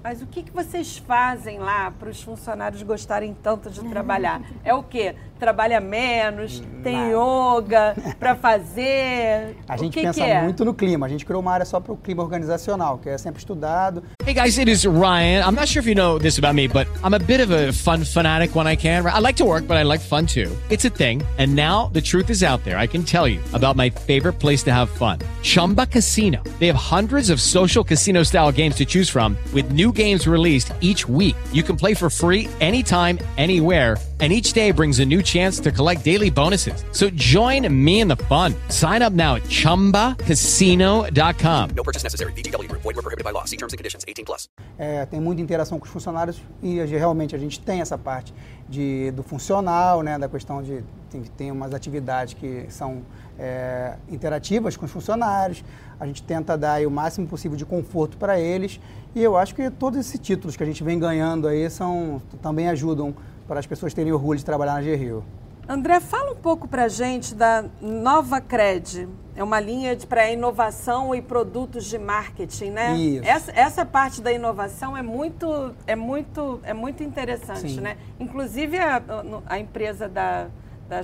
[0.01, 4.41] Mas o que, que vocês fazem lá para os funcionários gostarem tanto de trabalhar?
[4.63, 5.15] É o quê?
[5.39, 9.55] Trabalha menos, tem yoga para fazer?
[9.67, 10.41] A gente o que pensa que é?
[10.41, 11.05] muito no clima.
[11.05, 14.03] A gente criou uma área só para o clima organizacional, que é sempre estudado.
[14.25, 15.41] Hey guys, it is Ryan.
[15.47, 17.71] I'm not sure if you know this about me, but I'm a bit of a
[17.71, 19.05] fun fanatic when I can.
[19.07, 20.51] I like to work, but I like fun too.
[20.69, 21.23] It's a thing.
[21.37, 22.77] And now the truth is out there.
[22.77, 25.19] I can tell you about my favorite place to have fun.
[25.41, 26.43] Chumba Casino.
[26.59, 30.73] They have hundreds of social casino style games to choose from with new games released
[30.81, 31.37] each week.
[31.53, 35.71] You can play for free anytime, anywhere and each day brings a new chance to
[35.71, 36.83] collect daily bonuses.
[36.91, 38.53] So join me in the fun.
[38.67, 41.69] Sign up now at ChumbaCasino.com.
[41.75, 42.33] No purchase necessary.
[42.33, 42.81] VGW Group.
[42.81, 43.45] Void were prohibited by law.
[43.45, 44.03] See terms and conditions.
[44.05, 44.49] 18 plus.
[44.77, 48.33] É, tem muita interação com os funcionários e realmente a gente tem essa parte
[48.67, 53.01] de, do funcional, né, da questão de tem, tem umas atividades que são
[53.37, 55.61] é, interativas com os funcionários.
[55.99, 58.79] A gente tenta dar aí o máximo possível de conforto para eles
[59.15, 62.69] e eu acho que todos esses títulos que a gente vem ganhando aí são também
[62.69, 63.13] ajudam
[63.47, 65.23] para as pessoas terem orgulho de trabalhar na G-Rio.
[65.67, 69.07] André, fala um pouco para gente da Nova Cred.
[69.35, 72.97] É uma linha para inovação e produtos de marketing, né?
[72.97, 73.23] Isso.
[73.23, 77.81] Essa, essa parte da inovação é muito, é muito, é muito interessante, Sim.
[77.81, 77.97] né?
[78.19, 79.01] Inclusive a,
[79.45, 80.47] a empresa da,
[80.89, 81.01] da,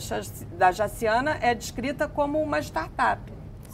[0.57, 3.21] da Jaciana é descrita como uma startup,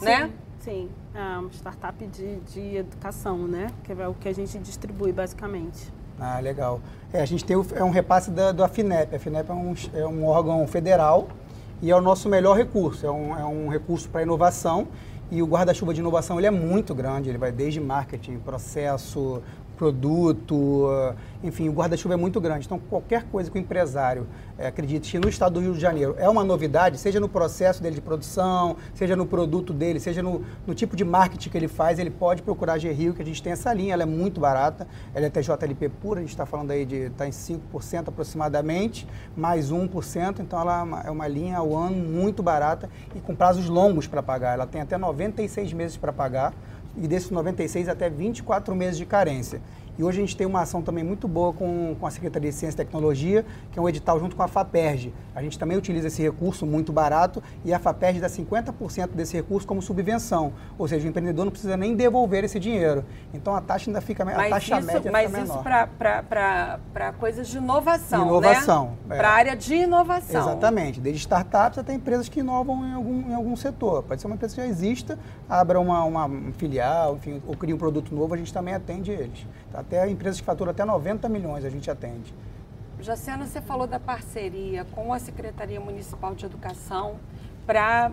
[0.00, 0.30] né?
[0.60, 3.68] Sim, uma startup de, de educação, né?
[3.84, 5.92] Que é o que a gente distribui basicamente.
[6.18, 6.80] Ah, legal.
[7.12, 9.12] É, a gente tem o- é um repasse da, do AFINEP.
[9.12, 11.28] A AFINEP é um, é um órgão federal
[11.80, 13.04] e é o nosso melhor recurso.
[13.06, 14.88] É um, é um recurso para inovação
[15.30, 17.28] e o guarda-chuva de inovação ele é muito grande.
[17.28, 22.66] Ele vai desde marketing, processo, produto, eh, enfim, o guarda-chuva é muito grande.
[22.66, 24.26] Então, qualquer coisa que o empresário
[24.58, 27.94] eh, acredite no estado do Rio de Janeiro é uma novidade, seja no processo dele
[27.94, 31.98] de produção, seja no produto dele, seja no, no tipo de marketing que ele faz,
[31.98, 34.88] ele pode procurar a G-Rio, que a gente tem essa linha, ela é muito barata,
[35.14, 39.06] ela é TJLP pura, a gente está falando aí de está em 5% aproximadamente,
[39.36, 43.68] mais 1%, então ela é é uma linha ao ano muito barata e com prazos
[43.68, 44.54] longos para pagar.
[44.54, 46.54] Ela tem até 96 meses para pagar
[46.96, 49.60] e desses 96 até 24 meses de carência.
[49.98, 52.56] E hoje a gente tem uma ação também muito boa com, com a Secretaria de
[52.56, 55.12] Ciência e Tecnologia, que é um edital junto com a FAPERJ.
[55.34, 59.66] A gente também utiliza esse recurso muito barato e a FAPERJ dá 50% desse recurso
[59.66, 60.54] como subvenção.
[60.78, 63.04] Ou seja, o empreendedor não precisa nem devolver esse dinheiro.
[63.34, 65.88] Então a taxa ainda fica a Mas taxa isso, média mas fica isso menor.
[65.98, 69.14] para coisas de inovação, Inovação, né?
[69.14, 69.18] é.
[69.18, 70.40] Para a área de inovação.
[70.40, 71.00] Exatamente.
[71.00, 74.02] Desde startups até empresas que inovam em algum, em algum setor.
[74.04, 77.74] Pode ser uma empresa que já exista, abra uma, uma um filial, enfim, ou cria
[77.74, 79.46] um produto novo, a gente também atende eles.
[79.82, 82.32] Até empresas que faturam até 90 milhões a gente atende.
[83.00, 87.16] Jaciana, você falou da parceria com a Secretaria Municipal de Educação
[87.66, 88.12] para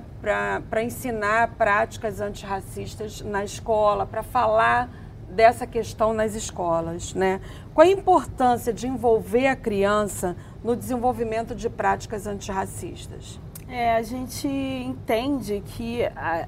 [0.84, 4.90] ensinar práticas antirracistas na escola, para falar
[5.30, 7.14] dessa questão nas escolas.
[7.14, 7.40] Né?
[7.74, 13.40] Qual a importância de envolver a criança no desenvolvimento de práticas antirracistas?
[13.68, 16.48] É, a gente entende que a-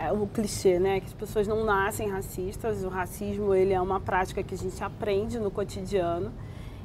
[0.00, 4.00] é o clichê, né, que as pessoas não nascem racistas, o racismo ele é uma
[4.00, 6.32] prática que a gente aprende no cotidiano.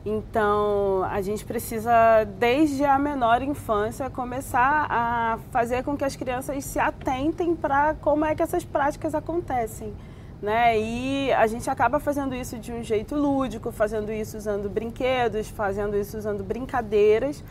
[0.06, 6.65] Então, a gente precisa desde a menor infância começar a fazer com que as crianças
[6.65, 9.93] se atentem para como é que essas práticas acontecem.
[10.41, 10.78] Né?
[10.78, 15.95] E a gente acaba fazendo isso de um jeito lúdico, fazendo isso usando brinquedos, fazendo
[15.95, 17.41] isso usando brincadeiras,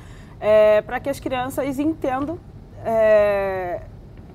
[0.85, 2.39] para que as crianças entendam.
[2.85, 3.81] é,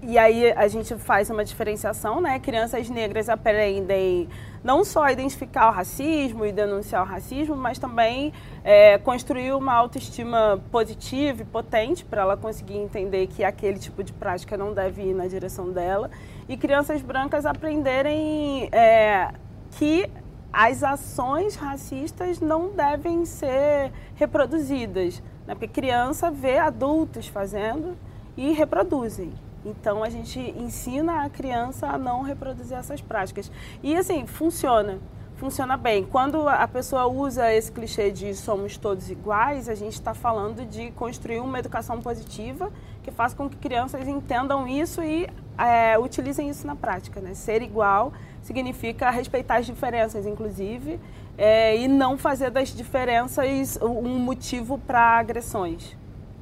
[0.02, 2.40] e aí a gente faz uma diferenciação, né?
[2.40, 4.30] Crianças negras aprendem
[4.64, 8.32] não só identificar o racismo e denunciar o racismo, mas também
[8.64, 14.14] é, construir uma autoestima positiva e potente para ela conseguir entender que aquele tipo de
[14.14, 16.12] prática não deve ir na direção dela.
[16.48, 19.32] E crianças brancas aprenderem é,
[19.72, 20.10] que
[20.52, 25.22] as ações racistas não devem ser reproduzidas.
[25.46, 25.56] Né?
[25.56, 27.98] Porque criança vê adultos fazendo
[28.36, 29.47] e reproduzem.
[29.68, 33.52] Então a gente ensina a criança a não reproduzir essas práticas.
[33.84, 35.00] E assim, funciona.
[35.36, 36.04] Funciona bem.
[36.04, 40.90] Quando a pessoa usa esse clichê de somos todos iguais, a gente está falando de
[40.92, 42.72] construir uma educação positiva
[43.04, 47.22] que faça com que crianças entendam isso e é, utilizem isso na prática.
[47.22, 47.36] Né?
[47.36, 51.00] Ser igual significa respeitar as diferenças, inclusive,
[51.38, 55.96] é, e não fazer das diferenças um motivo para agressões.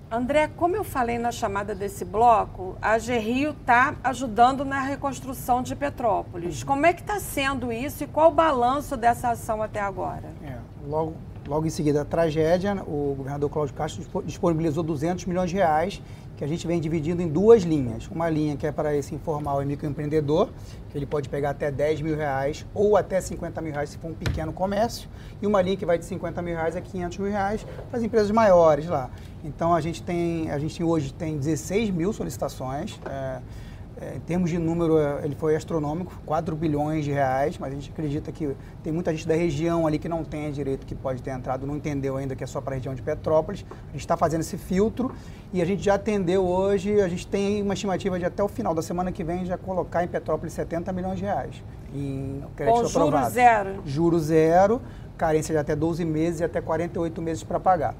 [0.09, 5.75] André, como eu falei na chamada desse bloco, a GRIO está ajudando na reconstrução de
[5.75, 6.63] Petrópolis.
[6.63, 10.31] Como é que está sendo isso e qual o balanço dessa ação até agora?
[10.43, 11.15] É, logo,
[11.47, 16.01] Logo em seguida, a tragédia, o governador Cláudio Castro disponibilizou 200 milhões de reais,
[16.35, 18.07] que a gente vem dividindo em duas linhas.
[18.07, 20.49] Uma linha que é para esse informal e microempreendedor,
[20.89, 24.09] que ele pode pegar até 10 mil reais ou até 50 mil reais se for
[24.09, 25.07] um pequeno comércio.
[25.39, 28.03] E uma linha que vai de 50 mil reais a 500 mil reais para as
[28.03, 29.11] empresas maiores lá.
[29.43, 32.99] Então a gente tem, a gente hoje tem 16 mil solicitações.
[33.05, 33.39] É,
[34.15, 37.89] em termos de número, é, ele foi astronômico, 4 bilhões de reais, mas a gente
[37.91, 41.31] acredita que tem muita gente da região ali que não tem direito, que pode ter
[41.31, 43.65] entrado, não entendeu ainda que é só para a região de Petrópolis.
[43.89, 45.11] A gente está fazendo esse filtro
[45.53, 48.75] e a gente já atendeu hoje, a gente tem uma estimativa de até o final
[48.75, 52.87] da semana que vem já colocar em Petrópolis 70 milhões de reais em crédito Com
[52.87, 53.23] aprovado.
[53.23, 53.81] juro zero.
[53.85, 54.81] Juro zero,
[55.17, 57.95] carência de até 12 meses e até 48 meses para pagar.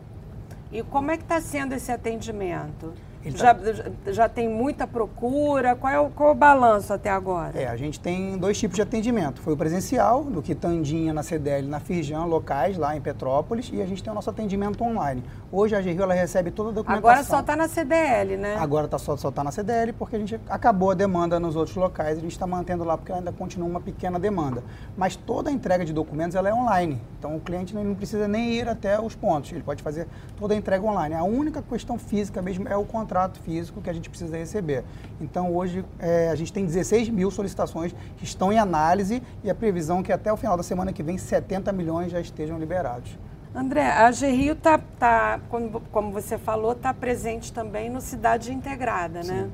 [0.72, 2.94] E como é que está sendo esse atendimento?
[3.26, 5.76] Ele Já, tá- já- tem muita procura?
[5.76, 7.60] Qual é, o, qual é o balanço até agora?
[7.60, 9.42] É, a gente tem dois tipos de atendimento.
[9.42, 13.86] Foi o presencial, do Quitandinha, na CDL, na Firjan, locais lá em Petrópolis, e a
[13.88, 15.24] gente tem o nosso atendimento online.
[15.52, 17.10] Hoje a GRIO ela recebe toda a documentação.
[17.10, 18.58] Agora só está na CDL, né?
[18.60, 21.76] Agora tá só, só tá na CDL porque a gente acabou a demanda nos outros
[21.76, 24.64] locais, a gente está mantendo lá porque ainda continua uma pequena demanda.
[24.96, 28.52] Mas toda a entrega de documentos ela é online, então o cliente não precisa nem
[28.52, 30.08] ir até os pontos, ele pode fazer
[30.38, 31.16] toda a entrega online.
[31.16, 34.84] A única questão física mesmo é o contrato físico que a gente precisa receber.
[35.20, 39.56] Então hoje é, a gente tem 16 mil solicitações que estão em análise e a
[39.56, 43.18] previsão é que até o final da semana que vem 70 milhões já estejam liberados.
[43.54, 49.24] André, a GRIO está, tá, como, como você falou, está presente também no Cidade Integrada,
[49.24, 49.50] né?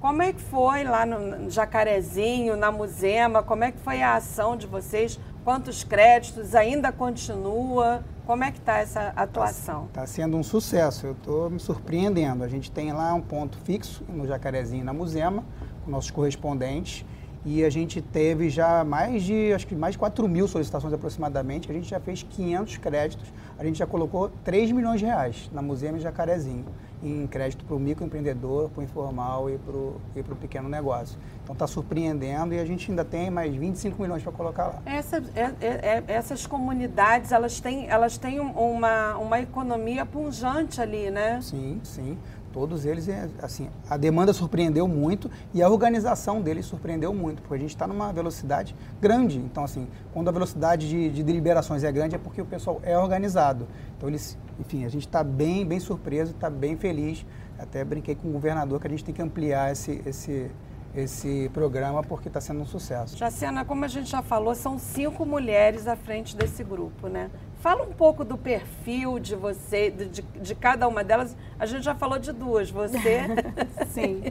[0.00, 3.42] Como é que foi lá no no Jacarezinho, na Musema?
[3.42, 5.18] Como é que foi a ação de vocês?
[5.44, 6.54] Quantos créditos?
[6.54, 8.02] Ainda continua?
[8.26, 9.84] Como é que está essa atuação?
[9.84, 12.42] Está sendo um sucesso, eu estou me surpreendendo.
[12.42, 15.44] A gente tem lá um ponto fixo no Jacarezinho, na Musema,
[15.84, 17.04] com nossos correspondentes.
[17.44, 21.70] E a gente teve já mais de, acho que mais de 4 mil solicitações aproximadamente.
[21.70, 23.30] A gente já fez 500 créditos.
[23.58, 26.64] A gente já colocou 3 milhões de reais na Musema e Jacarezinho,
[27.02, 31.18] em crédito para o microempreendedor, para o informal e para o pequeno negócio.
[31.44, 34.82] Então está surpreendendo e a gente ainda tem mais 25 milhões para colocar lá.
[34.86, 40.80] Essa- é- é- é- essas comunidades, elas têm, elas têm um- uma, uma economia punjante
[40.80, 41.38] ali, né?
[41.42, 42.18] Sim, sim.
[42.50, 47.54] Todos eles, é, assim, a demanda surpreendeu muito e a organização deles surpreendeu muito, porque
[47.56, 49.38] a gente está numa velocidade grande.
[49.38, 52.96] Então, assim, quando a velocidade de, de deliberações é grande é porque o pessoal é
[52.96, 53.66] organizado.
[53.98, 57.26] Então, eles, enfim, a gente está bem, bem surpreso, está bem feliz.
[57.58, 60.48] Até brinquei com o governador que a gente tem que ampliar esse, esse,
[60.94, 63.16] esse programa porque está sendo um sucesso.
[63.16, 67.30] Jacena, como a gente já falou, são cinco mulheres à frente desse grupo, né?
[67.60, 71.34] Fala um pouco do perfil de você, de, de- de cada uma delas.
[71.58, 73.22] A gente já falou de duas, você
[73.88, 74.22] Sim.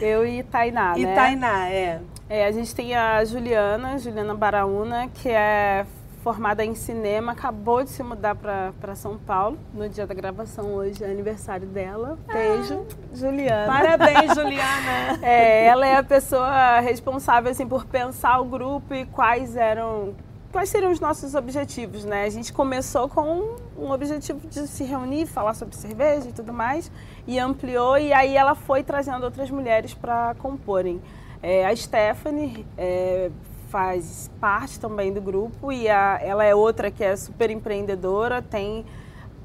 [0.00, 1.14] Eu e Tainá, e né?
[1.14, 2.00] Tainá, é.
[2.28, 5.86] É, a gente tem a Juliana, Juliana Baraúna, que é
[6.22, 9.58] formada em cinema, acabou de se mudar para São Paulo.
[9.72, 12.18] No dia da gravação hoje é aniversário dela.
[12.26, 13.72] Beijo, Juliana.
[13.72, 15.18] Parabéns, Juliana.
[15.22, 20.14] É, ela é a pessoa responsável assim por pensar o grupo e quais eram
[20.50, 22.24] quais seriam os nossos objetivos, né?
[22.24, 26.90] A gente começou com um objetivo de se reunir, falar sobre cerveja e tudo mais,
[27.26, 31.00] e ampliou e aí ela foi trazendo outras mulheres para comporem.
[31.42, 33.30] É, a Stephanie é,
[33.68, 38.84] faz parte também do grupo e a- ela é outra que é super empreendedora, tem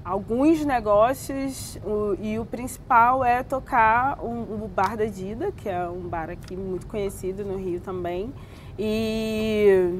[0.04, 5.88] alguns negócios o- e o principal é tocar um- o Bar da Dida, que é
[5.88, 8.34] um bar aqui muito conhecido no Rio também.
[8.78, 10.00] E.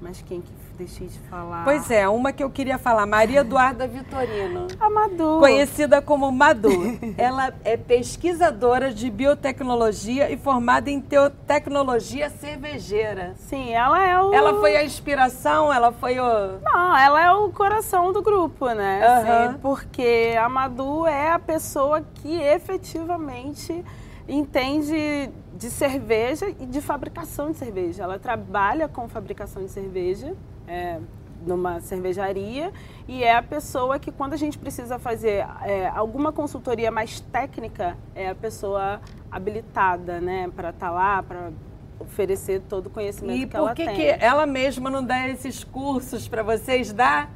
[0.00, 1.64] Mas quem que deixei de falar?
[1.64, 4.66] Pois é, uma que eu queria falar, Maria Eduarda Vitorino.
[4.78, 5.38] A Madu.
[5.38, 6.70] Conhecida como Madu.
[7.16, 13.34] Ela é pesquisadora de biotecnologia e formada em teotecnologia cervejeira.
[13.36, 14.34] Sim, ela é o.
[14.34, 16.58] Ela foi a inspiração, ela foi o.
[16.62, 19.02] Não, ela é o coração do grupo, né?
[19.04, 23.84] Assim, porque a Madu é a pessoa que efetivamente
[24.28, 25.30] entende
[25.64, 28.02] de cerveja e de fabricação de cerveja.
[28.02, 30.34] Ela trabalha com fabricação de cerveja
[30.68, 31.00] é,
[31.46, 32.70] numa cervejaria
[33.08, 37.96] e é a pessoa que, quando a gente precisa fazer é, alguma consultoria mais técnica,
[38.14, 39.00] é a pessoa
[39.32, 40.50] habilitada, né?
[40.54, 41.50] Para estar lá, para
[41.98, 43.96] oferecer todo o conhecimento E que por ela que, tem.
[43.96, 47.30] que ela mesma não dá esses cursos para vocês dar?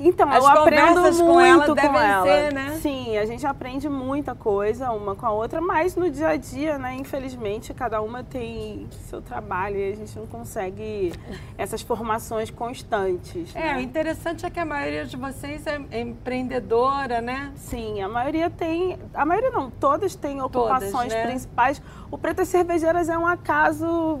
[0.00, 2.26] Então, As eu aprendo muito com ela com ela.
[2.26, 2.78] ser, né?
[2.80, 6.78] Sim, a gente aprende muita coisa uma com a outra, mas no dia a dia,
[6.78, 11.12] né, infelizmente, cada uma tem seu trabalho e a gente não consegue
[11.58, 13.54] essas formações constantes.
[13.54, 13.82] É, o né?
[13.82, 17.52] interessante é que a maioria de vocês é é empreendedora, né?
[17.56, 18.98] Sim, a maioria tem.
[19.14, 21.26] A maioria não, todas têm ocupações né?
[21.26, 21.80] principais.
[22.10, 24.20] O Pretas Cervejeiras é um acaso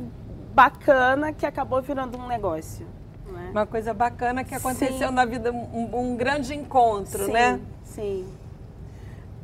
[0.54, 2.86] bacana que acabou virando um negócio.
[3.50, 3.60] Né?
[3.60, 5.14] Uma coisa bacana que aconteceu Sim.
[5.14, 7.60] na vida, um, um grande encontro, sim, né?
[7.84, 8.26] Sim.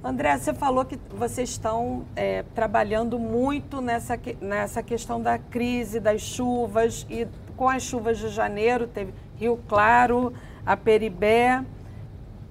[0.02, 6.20] André, você falou que vocês estão é, trabalhando muito nessa, nessa questão da crise, das
[6.20, 7.26] chuvas, e
[7.57, 10.32] com as chuvas de janeiro, teve Rio Claro,
[10.64, 11.64] a Peribé.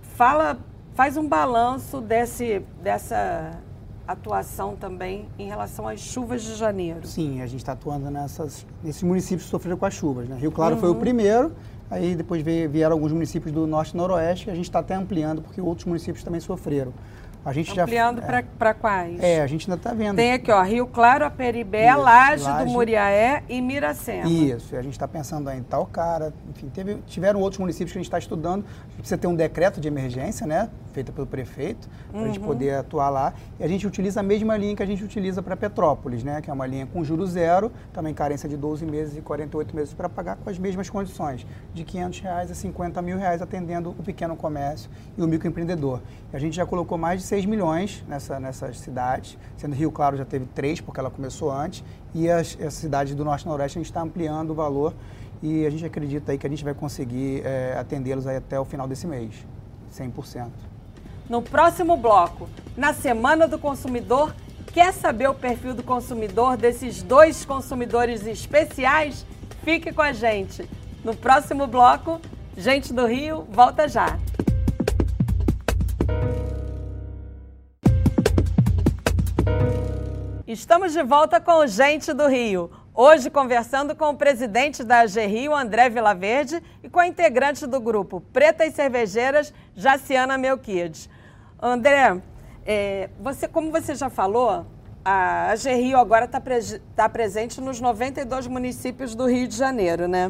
[0.02, 0.60] Fala,
[0.96, 3.58] faz um balanço desse, dessa
[4.08, 7.06] atuação também em relação às chuvas de janeiro.
[7.08, 10.28] Sim, a gente está atuando nessas, nesses municípios que sofreram com as chuvas.
[10.28, 10.38] Né?
[10.40, 11.00] Rio Claro foi o Uhum.
[11.00, 11.52] primeiro,
[11.90, 15.42] aí depois vieram alguns municípios do norte e noroeste, e a gente está até ampliando,
[15.42, 16.94] porque outros municípios também sofreram.
[17.46, 19.22] A gente Ampliando já, para quais?
[19.22, 20.16] É, a gente ainda está vendo.
[20.16, 22.74] Tem aqui, ó, Rio Claro, a Peribé, Isso, Laje, do Laje.
[22.74, 24.28] Muriaé e Miracema.
[24.28, 28.02] Isso, e a gente está pensando em Talcara, enfim, teve, tiveram outros municípios que a
[28.02, 28.66] gente está estudando.
[28.66, 32.40] A gente precisa ter um decreto de emergência, né, feito pelo prefeito, para a gente
[32.40, 32.46] Uhum.
[32.46, 33.34] poder atuar lá.
[33.60, 36.50] E a gente utiliza a mesma linha que a gente utiliza para Petrópolis, né, que
[36.50, 40.10] é uma linha com juros zero, também carência de 12 meses e 48 meses para
[40.10, 44.36] pagar com as mesmas condições, de 500 reais a 50 mil reais, atendendo o pequeno
[44.36, 46.00] comércio e o microempreendedor.
[46.34, 50.16] E a gente já colocou mais de 6 milhões nessa, nessas cidades, sendo Rio Claro
[50.16, 51.84] já teve 3, porque ela começou antes,
[52.14, 54.94] e as, as cidades do Norte e Noroeste a gente está ampliando o valor
[55.44, 58.88] e a gente acredita aí que a gente vai conseguir eh, atendê-los até o final
[58.88, 59.34] desse mês,
[59.94, 60.48] 100%.
[61.30, 64.34] No próximo bloco, na Semana do Consumidor,
[64.72, 69.26] quer saber o perfil do consumidor desses dois consumidores especiais?
[69.62, 70.70] Fique com a gente.
[71.04, 72.22] No próximo bloco,
[72.58, 74.18] Gente do Rio, volta já.
[80.48, 82.70] Estamos de volta com o Gente do Rio.
[82.94, 87.80] Hoje conversando com o presidente da AG Rio, André Vilaverde, e com a integrante do
[87.80, 91.10] grupo Pretas Cervejeiras, Jaciana Melquides.
[91.60, 92.22] André,
[92.66, 94.66] é, você, como você já falou,
[95.04, 100.28] a AG Rio agora está presente nos 92 municípios do Rio de Janeiro, né?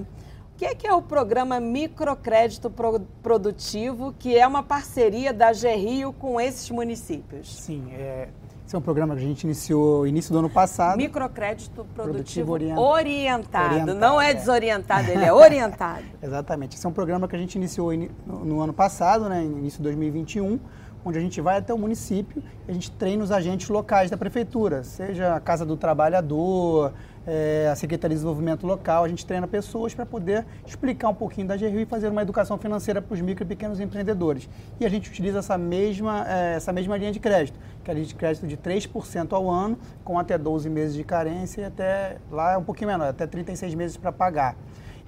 [0.54, 5.50] O que é, que é o programa Microcrédito Pro- Produtivo, que é uma parceria da
[5.50, 7.54] AG Rio com esses municípios?
[7.54, 8.30] Sim, é,
[8.76, 10.98] é um programa que a gente iniciou início do ano passado.
[10.98, 13.74] Microcrédito produtivo, Produtivo orient- orientado.
[13.74, 14.34] orientado, Não é é.
[14.34, 16.04] desorientado, ele é orientado.
[16.22, 16.76] Exatamente.
[16.78, 19.58] Esse é um programa que a gente iniciou ini- no, no ano passado, né, no
[19.60, 20.60] início de 2021,
[21.04, 24.18] onde a gente vai até o município e a gente treina os agentes locais da
[24.18, 26.94] prefeitura, seja a Casa do Trabalhador,
[27.28, 31.48] eh, a Secretaria de Desenvolvimento Local, a gente treina pessoas para poder explicar um pouquinho
[31.48, 34.50] da GRU e fazer uma educação financeira para os micro e pequenos empreendedores.
[34.80, 37.96] E a gente utiliza essa mesma, eh, essa mesma linha de crédito, que é a
[37.96, 42.18] linha de crédito de 3% ao ano, com até 12 meses de carência e até,
[42.32, 44.56] lá é um pouquinho menor, até 36 meses para pagar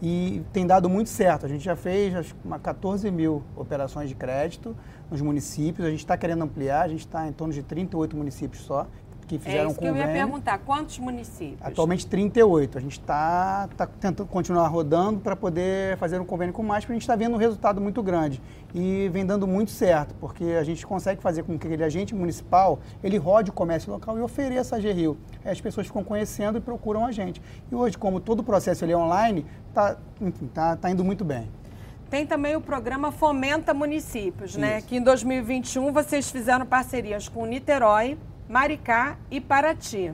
[0.01, 1.45] e tem dado muito certo.
[1.45, 4.75] A gente já fez acho, que uma 14 mil operações de crédito
[5.09, 5.87] nos municípios.
[5.87, 8.87] A gente está querendo ampliar, a gente está em torno de 38 municípios só
[9.27, 10.23] que É fizeram isso que eu ia convênio.
[10.25, 10.57] perguntar.
[10.59, 11.59] Quantos municípios?
[11.61, 12.77] Atualmente 38.
[12.77, 16.93] A gente está tá tentando continuar rodando para poder fazer um convênio com mais, porque
[16.93, 18.41] a gente está vendo um resultado muito grande.
[18.73, 22.79] E vem dando muito certo, porque a gente consegue fazer com que aquele agente municipal,
[23.03, 25.17] ele rode o comércio local e ofereça a GRIO.
[25.43, 27.41] Aí as pessoas ficam conhecendo e procuram a gente.
[27.71, 29.97] E hoje, como todo o processo ele é online, está
[30.53, 31.49] tá, tá indo muito bem.
[32.09, 34.77] Tem também o programa Fomenta Municípios, né?
[34.77, 34.87] Isso.
[34.87, 38.17] Que em 2021 vocês fizeram parcerias com Niterói,
[38.49, 40.13] Maricá e Paraty.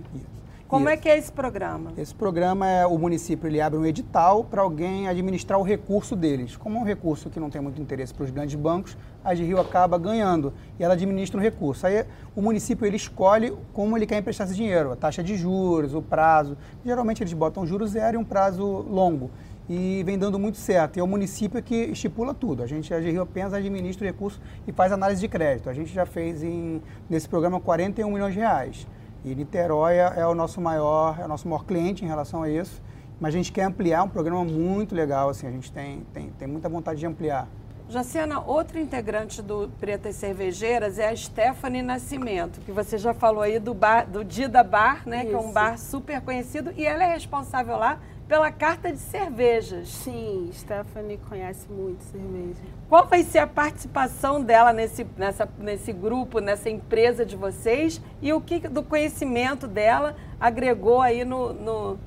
[0.67, 1.03] Como é Isso.
[1.03, 1.91] que é esse programa?
[1.95, 6.57] Esse programa é o município ele abre um edital para alguém administrar o recurso deles.
[6.57, 9.59] Como é um recurso que não tem muito interesse para os grandes bancos, a Rio
[9.59, 11.85] acaba ganhando e ela administra o recurso.
[11.85, 12.03] Aí
[12.35, 16.01] o município ele escolhe como ele quer emprestar esse dinheiro, a taxa de juros, o
[16.01, 16.57] prazo.
[16.83, 19.29] Geralmente eles botam juros zero e um prazo longo.
[19.69, 20.97] E vem dando muito certo.
[20.97, 22.63] E é o município que estipula tudo.
[22.63, 25.69] A gente, a Rio apenas administra o recurso e faz análise de crédito.
[25.69, 28.87] A gente já fez em, nesse programa 41 milhões de reais.
[29.23, 32.49] E Niterói é é o nosso maior, é o nosso maior cliente em relação a
[32.49, 32.81] isso.
[33.19, 36.47] Mas a gente quer ampliar um programa muito legal, assim, a gente tem, tem, tem
[36.47, 37.47] muita vontade de ampliar.
[37.87, 43.59] Jaciana, outra integrante do Pretas Cervejeiras é a Stephanie Nascimento, que você já falou aí
[43.59, 45.25] do, bar, do Dida Bar, né?
[45.25, 46.73] Que é um bar super conhecido.
[46.75, 47.99] E ela é responsável lá
[48.33, 49.89] pela carta de cervejas.
[49.89, 52.63] Sim, Stephanie conhece muito cerveja.
[52.89, 58.01] Qual vai ser a participação dela nesse, nessa, nesse grupo, nessa empresa de vocês?
[58.19, 61.99] E o que do conhecimento dela agregou aí no, no,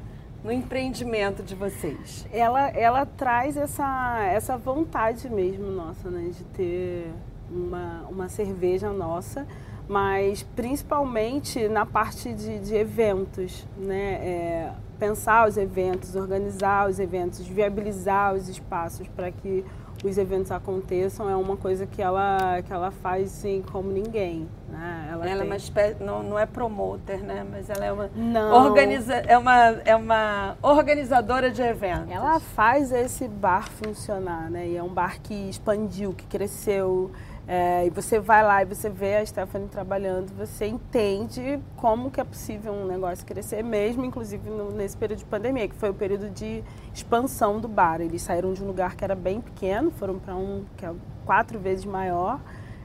[0.43, 2.27] no empreendimento de vocês?
[2.33, 6.31] Ela, ela traz essa, essa vontade mesmo nossa, né?
[6.31, 7.09] De ter
[7.49, 9.47] uma, uma cerveja nossa,
[9.87, 14.15] mas principalmente na parte de, de eventos, né?
[14.15, 19.65] É, pensar os eventos, organizar os eventos, viabilizar os espaços para que
[20.05, 24.47] os eventos aconteçam é uma coisa que ela, que ela faz assim, como ninguém.
[24.69, 25.09] Né?
[25.11, 25.47] Ela, Ela é tem.
[25.47, 27.47] uma espécie, não, não é promoter, né?
[27.51, 28.67] Mas ela é uma, Não.
[28.67, 32.11] organiza, é uma, é uma organizadora de eventos.
[32.11, 34.69] Ela faz esse bar funcionar, né?
[34.69, 37.11] E é um bar que expandiu, que cresceu.
[37.49, 42.21] É, e você vai lá e você vê a Stephanie trabalhando, você entende como que
[42.21, 45.95] é possível um negócio crescer, mesmo inclusive no- nesse período de pandemia, que foi o
[45.95, 48.01] período de expansão do bar.
[48.01, 50.93] Eles saíram de um lugar que era bem pequeno, foram para um que é
[51.25, 52.41] quatro vezes maior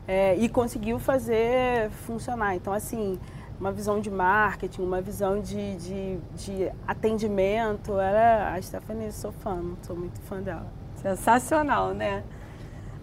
[0.07, 2.55] é, e conseguiu fazer funcionar.
[2.55, 3.20] Então, assim,
[3.59, 7.99] uma visão de marketing, uma visão de, de, de atendimento.
[7.99, 10.68] Ela, a Stephanie, sou fã, sou muito fã dela.
[10.95, 12.24] Sensacional, né?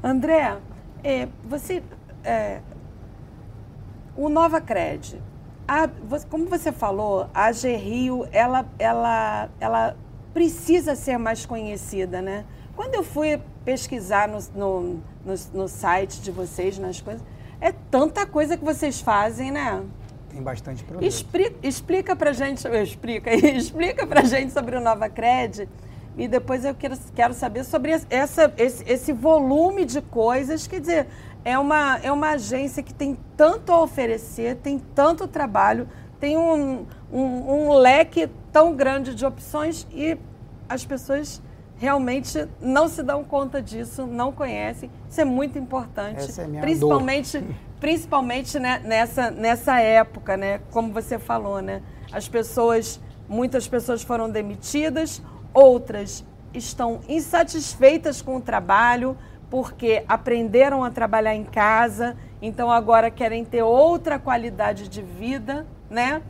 [0.02, 0.56] André,
[1.02, 1.82] é, você.
[2.24, 2.60] é,
[4.16, 5.20] o Nova Cred,
[5.66, 9.96] a- você- como você falou, a G Rio, ela, ela, ela
[10.34, 12.44] precisa ser mais conhecida, né?
[12.74, 14.82] Quando eu fui pesquisar no, no,
[15.24, 17.22] no, no site de vocês, nas coisas,
[17.60, 19.82] é tanta coisa que vocês fazem, né?
[20.30, 21.06] Tem bastante produto.
[21.06, 25.68] Expli- explica pra gente, explica, explica pra gente sobre o Nova Cred
[26.18, 30.66] e depois eu quero, quero saber sobre esse- essa, esse, esse volume de coisas.
[30.66, 31.06] Quer dizer,
[31.44, 35.88] é uma, é uma agência que tem tanto a oferecer, tem tanto trabalho,
[36.18, 37.20] tem um, um,
[37.68, 40.18] um leque tão grande de opções e
[40.68, 41.40] as pessoas
[41.76, 44.90] realmente não se dão conta disso, não conhecem.
[45.08, 46.18] Isso é muito importante.
[46.22, 47.44] Essa é minha principalmente
[47.78, 50.60] principalmente né, nessa, nessa época, né?
[50.72, 51.80] Como você falou, né?
[52.10, 55.22] As pessoas, muitas pessoas foram demitidas,
[55.58, 59.16] outras estão insatisfeitas com o trabalho
[59.50, 66.22] porque aprenderam a trabalhar em casa, então agora querem ter outra qualidade de vida, né?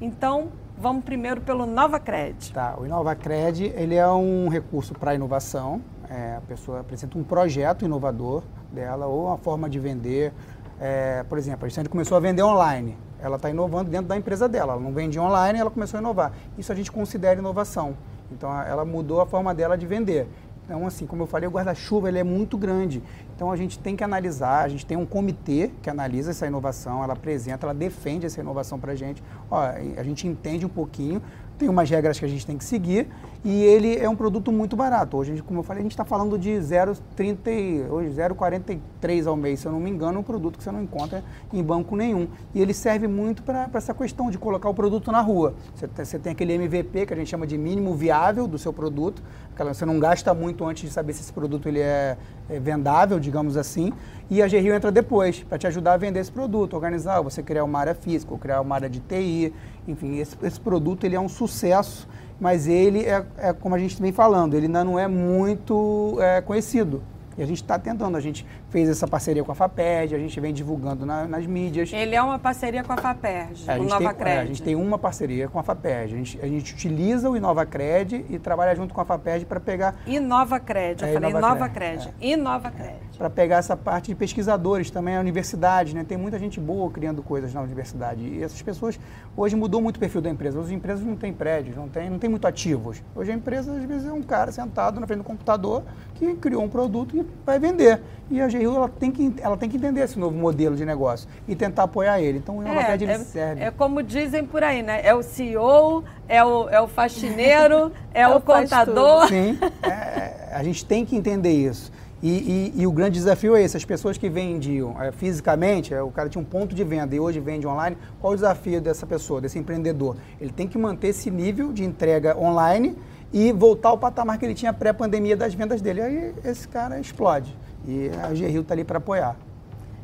[0.00, 0.48] Então,
[0.78, 2.52] vamos primeiro pelo Nova Cred.
[2.52, 5.82] Tá, o InovaCred ele é um recurso para inovação.
[6.08, 8.42] É, a pessoa apresenta um projeto inovador
[8.72, 10.32] dela ou uma forma de vender.
[10.80, 12.96] É, por exemplo, a gente começou a vender online.
[13.20, 14.72] Ela está inovando dentro da empresa dela.
[14.72, 16.32] Ela não vende online, ela começou a inovar.
[16.56, 17.94] Isso a gente considera inovação.
[18.32, 20.26] Então, ela mudou a forma dela de vender.
[20.64, 23.02] Então, assim, como eu falei, o guarda-chuva ele é muito grande.
[23.34, 27.02] Então, a gente tem que analisar, a gente tem um comitê que analisa essa inovação,
[27.02, 29.20] ela apresenta, ela defende essa inovação para a gente.
[29.50, 31.20] Ó, a gente entende um pouquinho,
[31.60, 33.06] tem umas regras que a gente tem que seguir
[33.44, 35.18] e ele é um produto muito barato.
[35.18, 39.60] Hoje, como eu falei, a gente está falando de 0,30, e- hoje 0,43 ao mês,
[39.60, 42.28] se eu não me engano, um produto que você não encontra em banco nenhum.
[42.54, 45.54] E ele serve muito para essa questão de colocar o produto na rua.
[45.74, 49.22] Você você tem aquele MVP que a gente chama de mínimo viável do seu produto,
[49.58, 52.16] você não gasta muito antes de saber se esse produto ele é,
[52.48, 53.92] é vendável, digamos assim,
[54.30, 57.64] e a Gerrio entra depois para te ajudar a vender esse produto, organizar, você criar
[57.64, 59.52] uma área física, criar uma área de TI,
[59.88, 62.08] enfim, esse, esse produto ele é um sucesso,
[62.40, 66.40] mas ele é, é como a gente vem falando, ele ainda não é muito é,
[66.40, 67.02] conhecido.
[67.36, 70.38] E a gente está tentando, a gente fez essa parceria com a FAPED, a gente
[70.40, 71.92] vem divulgando na- nas mídias.
[71.92, 74.44] Ele é uma parceria com a FAPERJ, É, a o gente, Nova tem, é, a
[74.46, 76.14] gente tem uma parceria com a FAPERJ.
[76.14, 79.96] A gente, a gente utiliza o InovaCred e trabalha junto com a FAPERJ para pegar
[80.06, 82.14] Inova Cred, eu É, falei Inova Nova Cred, Cred.
[82.32, 82.96] Inova Cred.
[83.18, 86.04] para pegar essa parte de pesquisadores, também a universidade, né?
[86.04, 88.22] Tem muita gente boa criando coisas na universidade.
[88.22, 88.98] E essas pessoas,
[89.36, 90.60] hoje mudou muito o perfil da empresa.
[90.60, 93.02] As empresas não têm prédios, não tem, não tem muito ativos.
[93.16, 95.82] Hoje a empresa, às vezes, é um cara sentado na frente do computador
[96.14, 98.00] que criou um produto e vai vender.
[98.30, 101.28] E a GRU, ela tem que, ela tem que entender esse novo modelo de negócio
[101.48, 102.38] e tentar apoiar ele.
[102.38, 103.62] Então, o InovaCred, ele serve.
[103.62, 105.00] É, é como dizem por aí, né?
[105.04, 109.28] É o CEO, é o, é o faxineiro, é o faz contador.
[109.28, 111.90] Sim, é, a gente tem que entender isso.
[112.22, 116.02] E, e- e o grande desafio é esse, as pessoas que vendiam é, fisicamente, é,
[116.02, 119.06] o cara tinha um ponto de venda e hoje vende online, qual o desafio dessa
[119.06, 120.16] pessoa, desse empreendedor?
[120.38, 122.94] Ele tem que manter esse nível de entrega online
[123.32, 126.02] e voltar ao patamar que ele tinha pré-pandemia das vendas dele.
[126.02, 127.56] Aí esse cara explode.
[127.86, 129.36] E a Geril está ali para apoiar.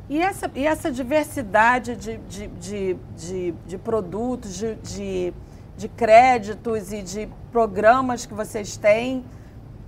[0.09, 5.35] E essa, e essa diversidade de, de, de, de, de produtos, de, de,
[5.77, 9.25] de créditos e de programas que vocês têm,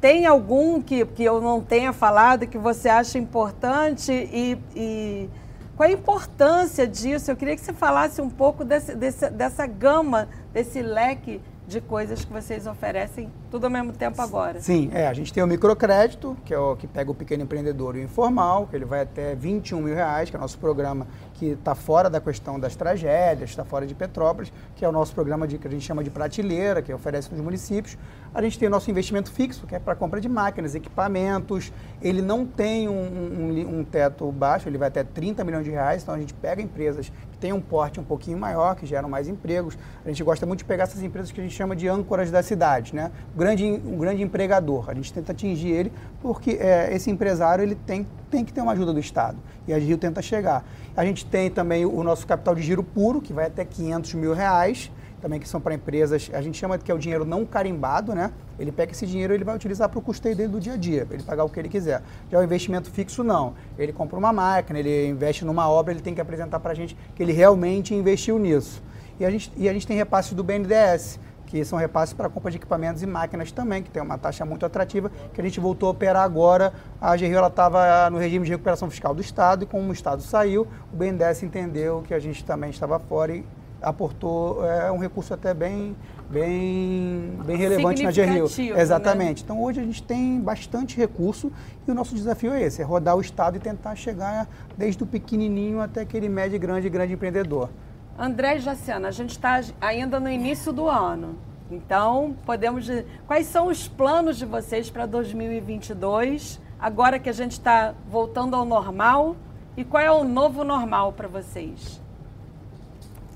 [0.01, 5.31] tem algum que, que eu não tenha falado que você acha importante e, e
[5.77, 7.31] qual a importância disso?
[7.31, 12.25] Eu queria que você falasse um pouco desse, desse, dessa gama, desse leque de coisas
[12.25, 14.59] que vocês oferecem tudo ao mesmo tempo agora.
[14.59, 17.95] Sim, é, a gente tem o microcrédito, que é o que pega o pequeno empreendedor
[17.95, 21.07] e o informal, que ele vai até 21 mil reais, que é o nosso programa
[21.35, 25.15] que está fora da questão das tragédias, está fora de Petrópolis, que é o nosso
[25.15, 27.99] programa de, que a gente chama de prateleira, que oferece nos municípios.
[28.35, 31.71] A gente tem o nosso investimento fixo, que é para compra de máquinas, equipamentos.
[32.01, 36.03] Ele não tem um, um- um teto baixo, ele vai até 30 milhões de reais,
[36.03, 39.79] então a gente pega empresas tem um porte um pouquinho maior, que geram mais empregos.
[40.05, 42.43] A gente gosta muito de pegar essas empresas que a gente chama de âncoras da
[42.43, 43.11] cidade, né?
[43.35, 44.91] Um grande, um grande empregador.
[44.91, 48.73] A gente tenta atingir ele porque é, esse empresário ele tem, tem que ter uma
[48.73, 49.39] ajuda do Estado.
[49.67, 50.65] E a Rio tenta chegar.
[50.97, 54.35] A gente tem também o nosso capital de giro puro, que vai até 500 mil
[54.35, 57.45] reais também que são para empresas, a gente chama de que é o dinheiro não
[57.45, 58.31] carimbado, né?
[58.59, 60.77] Ele pega esse dinheiro e ele vai utilizar para o custeio dele do dia a
[60.77, 62.03] dia, ele pagar o que ele quiser.
[62.31, 63.55] Já o investimento fixo, não.
[63.79, 66.97] Ele compra uma máquina, ele investe numa obra, ele tem que apresentar para a gente
[67.15, 68.83] que ele realmente investiu nisso.
[69.19, 72.51] E a gente, e a gente tem repasses do BNDES, que são repasses para compra
[72.51, 75.89] de equipamentos e máquinas também, que tem uma taxa muito atrativa, que a gente voltou
[75.89, 76.73] a operar agora.
[77.01, 80.69] A GRIO estava no regime de recuperação fiscal do Estado, e como o Estado saiu,
[80.93, 83.45] o BNDES entendeu que a gente também estava fora e
[83.81, 85.97] aportou é, um recurso até bem,
[86.31, 88.49] bem, bem relevante na GRU.
[88.75, 88.81] Né?
[88.81, 89.43] Exatamente.
[89.43, 89.45] Né?
[89.45, 91.53] Então hoje a gente tem bastante recurso
[91.87, 95.07] e o nosso desafio é esse, é rodar o Estado e tentar chegar desde o
[95.07, 97.71] pequenininho até aquele médio, grande, grande empreendedor.
[98.19, 101.39] André e Jaciana, a gente está ainda no início do ano.
[101.71, 102.89] Então, podemos.
[103.27, 108.65] Quais são os planos de vocês para 2022, agora que a gente está voltando ao
[108.65, 109.37] normal?
[109.77, 112.01] E qual é o novo normal para vocês?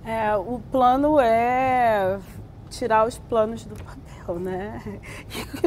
[0.04, 2.18] É, o plano é
[2.72, 4.80] tirar os planos do papel, né?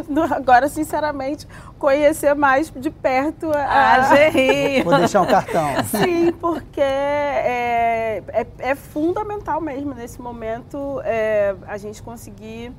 [0.07, 4.81] E agora, sinceramente, conhecer mais de perto a, a GRI.
[4.83, 5.67] Vou deixar um cartão.
[5.85, 12.73] Sim, porque é, é, é fundamental mesmo nesse momento é, a gente conseguir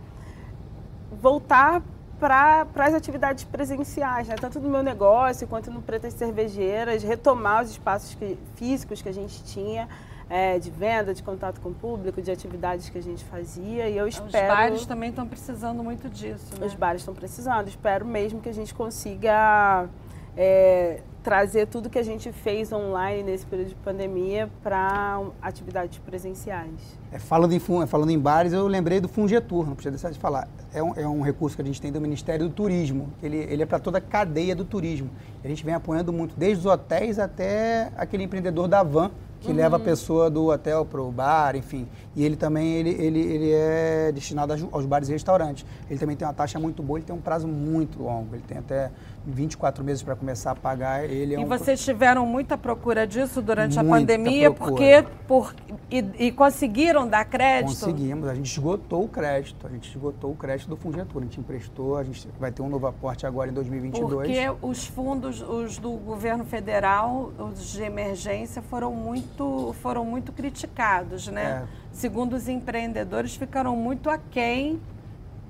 [1.12, 1.82] voltar
[2.18, 4.36] para as atividades presenciais, né?
[4.40, 9.12] tanto no meu negócio quanto no Pretas Cervejeiras, retomar os espaços que, físicos que a
[9.12, 9.86] gente tinha
[10.28, 13.88] é, de venda, de contato com o público, de atividades que a gente fazia.
[13.88, 14.26] E eu espero.
[14.26, 16.58] Os bares também estão precisando muito disso.
[16.58, 16.66] Né?
[16.66, 17.68] Os bares estão precisando.
[17.68, 19.88] Espero mesmo que a gente consiga
[20.36, 26.98] é, trazer tudo que a gente fez online nesse período de pandemia para atividades presenciais.
[27.10, 30.48] É, falando, em, falando em bares, eu lembrei do Fungetur, não precisa deixar de falar.
[30.74, 33.12] É um, é um recurso que a gente tem do Ministério do Turismo.
[33.22, 35.08] Ele, ele é para toda a cadeia do turismo.
[35.42, 39.10] A gente vem apoiando muito, desde os hotéis até aquele empreendedor da van
[39.40, 39.56] que uhum.
[39.56, 41.86] leva a pessoa do hotel para o bar, enfim.
[42.14, 45.64] E ele também ele, ele, ele é destinado aos bares e restaurantes.
[45.88, 48.34] Ele também tem uma taxa muito boa, ele tem um prazo muito longo.
[48.34, 48.90] Ele tem até
[49.26, 51.04] 24 meses para começar a pagar.
[51.04, 51.48] Ele é e um...
[51.48, 55.54] vocês tiveram muita procura disso durante muita a pandemia, porque por,
[55.90, 57.78] e, e, conseguiram dar crédito?
[57.78, 61.40] Conseguimos, a gente esgotou o crédito, a gente esgotou o crédito do Fungetur, a gente
[61.40, 64.28] emprestou, a gente vai ter um novo aporte agora em 2022.
[64.28, 69.25] Porque os fundos, os do governo federal, os de emergência, foram muito,
[69.82, 71.64] foram muito criticados, né?
[71.64, 71.86] É.
[71.92, 74.80] Segundo os empreendedores, ficaram muito aquém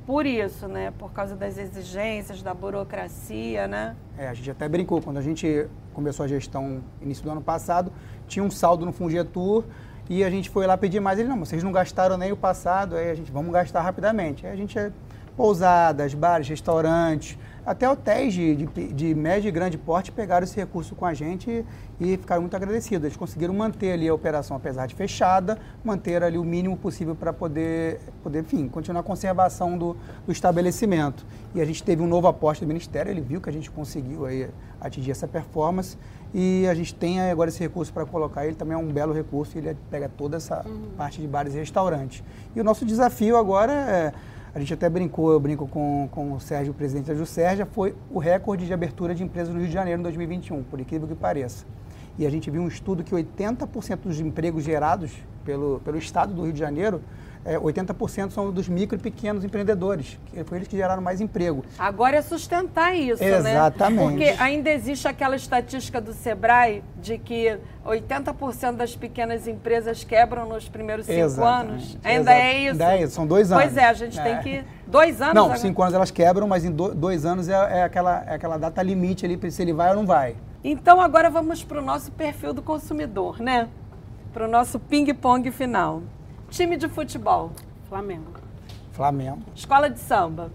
[0.07, 0.93] por isso, né?
[0.97, 3.97] Por causa das exigências, da burocracia, né?
[4.17, 5.03] É, a gente até brincou.
[5.03, 7.93] Quando a gente começou a gestão início do ano passado,
[8.29, 9.65] tinha um saldo no Fungetur
[10.09, 11.19] e a gente foi lá pedir mais.
[11.19, 14.47] Ele, não, vocês não gastaram nem o passado, aí a gente, vamos gastar rapidamente.
[14.47, 14.93] Aí a gente, é
[15.37, 17.37] pousadas, bares, restaurantes,
[17.67, 21.65] até hotéis de, de, de, médio e grande porte pegaram esse recurso com a gente
[21.99, 23.05] e, e, ficaram muito agradecidos.
[23.05, 27.33] Eles conseguiram manter ali a operação, apesar de fechada, manter ali o mínimo possível para
[27.33, 31.27] poder, poder, enfim, continuar a conservação do, do, estabelecimento.
[31.57, 34.27] E a gente teve um novo aposto do Ministério, ele viu que a gente conseguiu
[34.27, 34.49] aí
[34.81, 35.99] atingir essa performance
[36.33, 38.47] e a gente tem agora esse recurso para colocar.
[38.47, 40.91] Ele também é um belo recurso, ele pega toda essa uhum.
[40.97, 42.23] parte de bares e restaurantes.
[42.55, 44.13] E o nosso desafio agora é
[44.57, 47.95] a gente até brincou, eu brinco com, com o Sérgio, o presidente da Jusérgia, foi
[48.11, 51.15] o recorde de abertura de empresas no Rio de Janeiro em 2021, por incrível que
[51.15, 51.67] pareça.
[52.19, 55.13] E a gente viu um estudo que 80% dos empregos gerados
[55.45, 57.03] pelo, pelo Estado do Rio de Janeiro
[57.47, 61.65] é, 80% são dos micro e pequenos empreendedores, que foi eles que geraram mais emprego.
[61.79, 63.45] Agora é sustentar isso, Exatamente.
[63.45, 63.53] né?
[63.53, 64.09] Exatamente.
[64.09, 70.69] Porque ainda existe aquela estatística do Sebrae de que 80% das pequenas empresas quebram nos
[70.69, 71.71] primeiros cinco Exatamente.
[71.71, 71.99] anos.
[72.03, 72.71] Ainda é isso?
[72.73, 73.65] Ainda é isso, são dois anos.
[73.65, 74.23] Pois é, a gente é.
[74.23, 74.65] tem que...
[74.87, 75.35] Dois anos?
[75.35, 75.59] Não, agora?
[75.59, 79.25] cinco anos elas quebram, mas em dois anos é, é, aquela, é aquela data limite
[79.25, 80.37] ali para se ele vai ou não vai.
[80.65, 83.69] Então agora vamos para o nosso perfil do consumidor, né?
[84.33, 86.03] Para o nosso ping-pong final.
[86.51, 87.51] Time de futebol.
[87.89, 88.33] Flamengo.
[88.93, 89.43] Flamengo.
[89.55, 90.51] Escola de samba.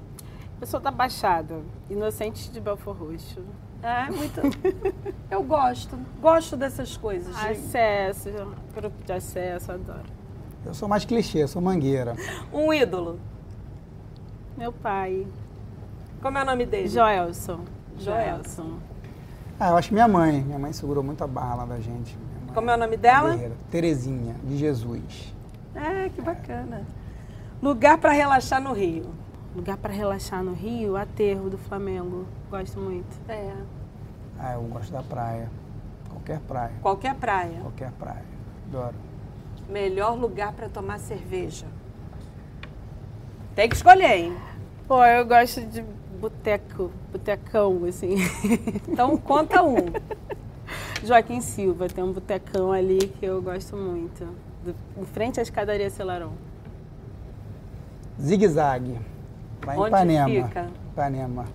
[0.60, 1.60] Pessoa da Baixada.
[1.90, 3.42] Inocente de Belfor Roxo.
[3.82, 4.42] É, muito.
[5.30, 5.98] Eu gosto.
[6.22, 7.36] Gosto dessas coisas.
[7.36, 8.30] Acesso,
[8.76, 10.06] grupo de acesso, adoro.
[10.66, 12.16] Eu sou mais clichê, sou mangueira.
[12.54, 13.20] Um ídolo.
[14.56, 15.26] Meu pai.
[16.22, 16.88] Como é o nome dele?
[16.88, 17.62] Joelson.
[17.98, 18.78] Joelson.
[19.60, 20.44] Ah, eu acho que minha mãe.
[20.44, 22.16] Minha mãe segurou muito a barra lá da gente.
[22.54, 23.36] Como é o nome dela?
[23.72, 25.34] Terezinha, de Jesus.
[25.76, 26.86] É, que bacana.
[27.62, 29.14] Lugar para relaxar no Rio.
[29.56, 32.26] Lugar para relaxar no Rio, aterro do Flamengo.
[32.50, 33.20] Gosto muito.
[33.30, 33.54] É.
[34.40, 35.50] Ah, eu gosto da praia.
[36.10, 36.74] Qualquer praia.
[36.82, 37.60] Qualquer praia.
[37.62, 38.26] Qualquer praia.
[38.68, 38.96] Adoro.
[39.70, 41.66] Melhor lugar para tomar cerveja.
[43.56, 44.38] Tem que escolher, hein?
[44.88, 45.84] Pô, eu gosto de
[46.20, 48.16] boteco, botecão, assim.
[48.88, 49.76] Então conta um.
[51.04, 54.28] Joaquim Silva, tem um botecão ali que eu gosto muito.
[54.64, 56.34] Do, em frente à escadaria Celarão.
[58.20, 58.98] Zigue Zague.
[59.66, 60.48] Lá em Onde Ipanema.
[60.48, 60.68] fica?
[60.92, 61.46] Ipanema.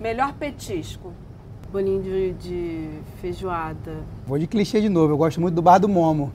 [0.00, 1.12] Melhor petisco.
[1.70, 2.88] Bolinho de, de
[3.20, 3.98] feijoada.
[4.26, 6.32] Vou de clichê de novo, eu gosto muito do Bar do Momo.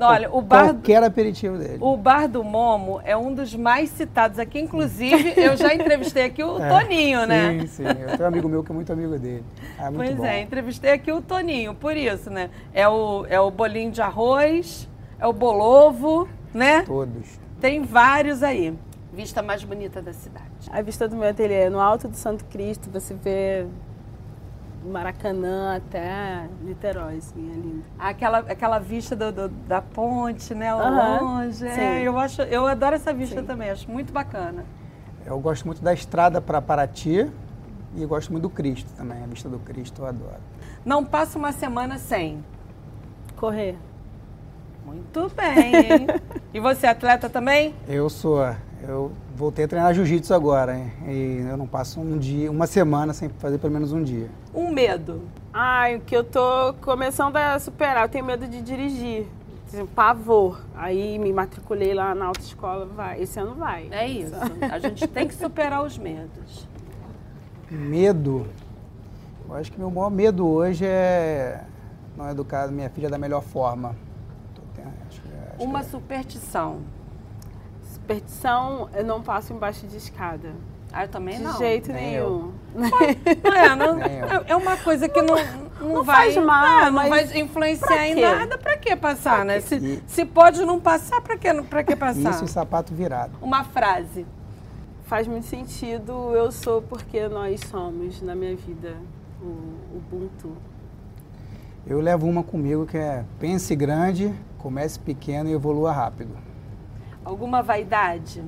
[0.00, 1.78] Olha, o bar, Qualquer aperitivo dele.
[1.80, 4.58] o bar do Momo é um dos mais citados aqui.
[4.60, 7.60] Inclusive, eu já entrevistei aqui o É, Toninho, né?
[7.60, 7.84] Sim, sim.
[7.84, 9.44] Eu tenho um amigo meu que é muito amigo dele.
[9.78, 10.24] É muito Pois bom.
[10.24, 12.50] é, entrevistei aqui o Toninho, por isso, né?
[12.72, 16.82] É o, é o bolinho de arroz, é o bolovo, né?
[16.82, 17.38] Todos.
[17.60, 18.76] Tem vários aí.
[19.12, 20.44] Vista mais bonita da cidade.
[20.70, 23.66] A vista do meu ateliê, no alto do Santo Cristo, você vê
[24.84, 27.84] Maracanã até Niterói, assim, é lindo.
[27.98, 30.74] Aquela, aquela vista do, do- da ponte, né?
[30.74, 31.58] Longe.
[31.58, 31.80] sim.
[31.80, 33.46] É, eu, acho, eu adoro essa vista Sim.
[33.46, 34.64] também, acho muito bacana.
[35.24, 37.30] Eu gosto muito da estrada para Paraty
[37.94, 39.22] e eu gosto muito do Cristo também.
[39.22, 40.40] A vista do Cristo eu adoro.
[40.84, 42.44] Não passa uma semana sem.
[43.36, 43.76] Correr.
[44.84, 46.06] Muito bem, hein?
[46.52, 47.74] e você, atleta também?
[47.88, 48.44] Eu sou.
[48.86, 50.92] Eu voltei a treinar jiu-jitsu agora, hein?
[51.08, 54.28] E eu não passo um dia, uma semana sem fazer pelo menos um dia.
[54.54, 55.22] Um medo.
[55.52, 59.26] Ai, o que eu tô começando a superar, eu tenho medo de dirigir.
[59.94, 60.60] Pavor.
[60.76, 63.22] Aí me matriculei lá na autoescola, vai.
[63.22, 63.88] Esse ano vai.
[63.90, 64.34] É isso.
[64.70, 66.68] A gente tem que superar os medos.
[67.70, 68.46] Medo.
[69.48, 71.64] Eu acho que meu maior medo hoje é
[72.16, 73.96] não educar minha filha da melhor forma.
[75.54, 76.78] Acho que Uma é- superstição.
[77.92, 80.52] Superstição, eu não passo embaixo de escada.
[80.92, 81.58] Ah, eu também De não.
[81.58, 82.52] jeito Nem nenhum.
[83.44, 84.44] É, não- eu.
[84.46, 85.34] é uma coisa que não,
[85.80, 88.58] não, Não vai, faz mal, é, não mas vai influenciar pra em nada.
[88.58, 89.60] Pra que passar, né?
[89.60, 92.30] Se, E- se pode não passar, pra que, pra que passar?
[92.30, 93.32] Isso e sapato virado.
[93.42, 94.24] Uma frase.
[95.06, 98.94] Faz muito sentido, eu sou porque nós somos na minha vida.
[99.42, 100.52] O Ubuntu.
[101.86, 104.32] Eu levo uma comigo que é pense grande,
[104.64, 106.34] comece pequeno e evolua rápido.
[107.22, 108.42] Alguma vaidade?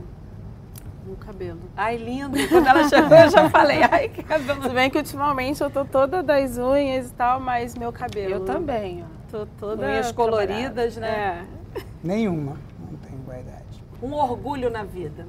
[1.07, 1.61] No cabelo.
[1.77, 2.37] Ai, lindo.
[2.49, 3.83] Quando ela chegou, eu já falei.
[3.83, 4.71] Ai, que Se cabelo.
[4.71, 8.33] bem que ultimamente eu tô toda das unhas e tal, mas meu cabelo.
[8.33, 9.07] Eu também, ó.
[9.31, 9.87] Tô toda.
[9.87, 11.45] Unhas coloridas, né?
[11.77, 11.83] É.
[12.03, 13.85] Nenhuma, não tenho vaidade.
[14.03, 15.27] Um orgulho na vida.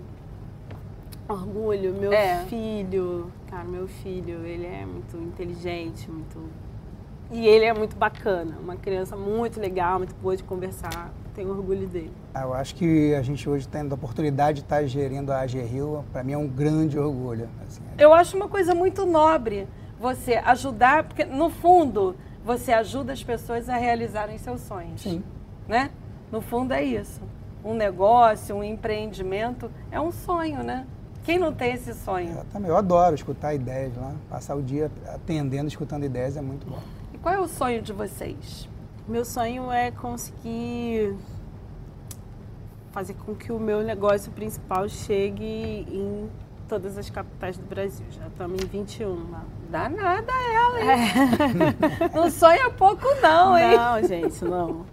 [1.27, 2.45] Orgulho, meu É.
[2.45, 3.29] filho.
[3.47, 6.39] Cara, meu filho, ele é muito inteligente, muito.
[7.31, 8.57] E ele é muito bacana.
[8.61, 11.11] Uma criança muito legal, muito boa de conversar.
[11.35, 12.11] Tenho orgulho dele.
[12.33, 15.61] Ah, Eu acho que a gente hoje tendo a oportunidade de estar gerindo a AG
[15.61, 17.47] Rio, para mim é um grande orgulho.
[17.67, 17.81] assim.
[17.97, 19.67] Eu acho uma coisa muito nobre
[19.99, 25.01] você ajudar, porque no fundo você ajuda as pessoas a realizarem seus sonhos.
[25.01, 25.21] Sim.
[25.67, 25.91] Né?
[26.31, 27.21] No fundo é isso.
[27.63, 30.87] Um negócio, um empreendimento é um sonho, né?
[31.23, 32.29] Quem não tem esse sonho?
[32.37, 36.65] Eu também, eu adoro escutar ideias lá, passar o dia atendendo, escutando ideias é muito
[36.65, 36.79] bom.
[37.17, 38.69] E qual é o sonho de vocês?
[39.07, 41.15] Meu sonho é conseguir
[42.91, 45.43] fazer com que o meu negócio principal chegue
[45.89, 46.29] em
[46.69, 48.05] todas as capitais do Brasil.
[48.11, 49.43] Já estamos em 21 lá.
[49.71, 52.07] Dá nada a ela, hein?
[52.13, 53.75] Não sonha pouco não, hein?
[53.75, 54.85] Não, gente, não.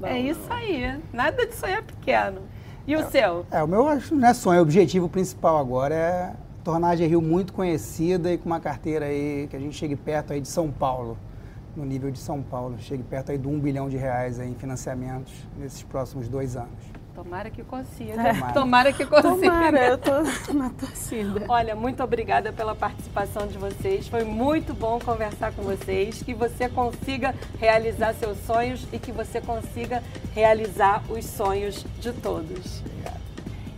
[0.00, 1.00] Não, é isso aí.
[1.12, 2.42] Nada de sonhar pequeno.
[2.86, 3.44] E o seu?
[3.50, 7.20] É, o meu acho não é sonho, o objetivo principal agora é tornar a Rio
[7.20, 10.70] muito conhecida e com uma carteira aí que a gente chegue perto aí de São
[10.70, 11.18] Paulo,
[11.76, 14.54] no nível de São Paulo, chegue perto aí do 1 bilhão de reais aí em
[14.54, 17.02] financiamentos nesses próximos dois anos.
[17.14, 18.12] Tomara que consiga.
[18.12, 18.52] Tomara.
[18.54, 19.32] Tomara que consiga.
[19.32, 20.22] Tomara, eu tô
[20.54, 21.44] na torcida.
[21.48, 24.08] Olha, muito obrigada pela participação de vocês.
[24.08, 26.22] Foi muito bom conversar com vocês.
[26.22, 30.02] Que você consiga realizar seus sonhos e que você consiga
[30.34, 32.82] realizar os sonhos de todos.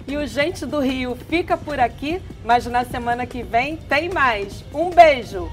[0.07, 4.63] E o Gente do Rio fica por aqui, mas na semana que vem tem mais.
[4.73, 5.49] Um beijo!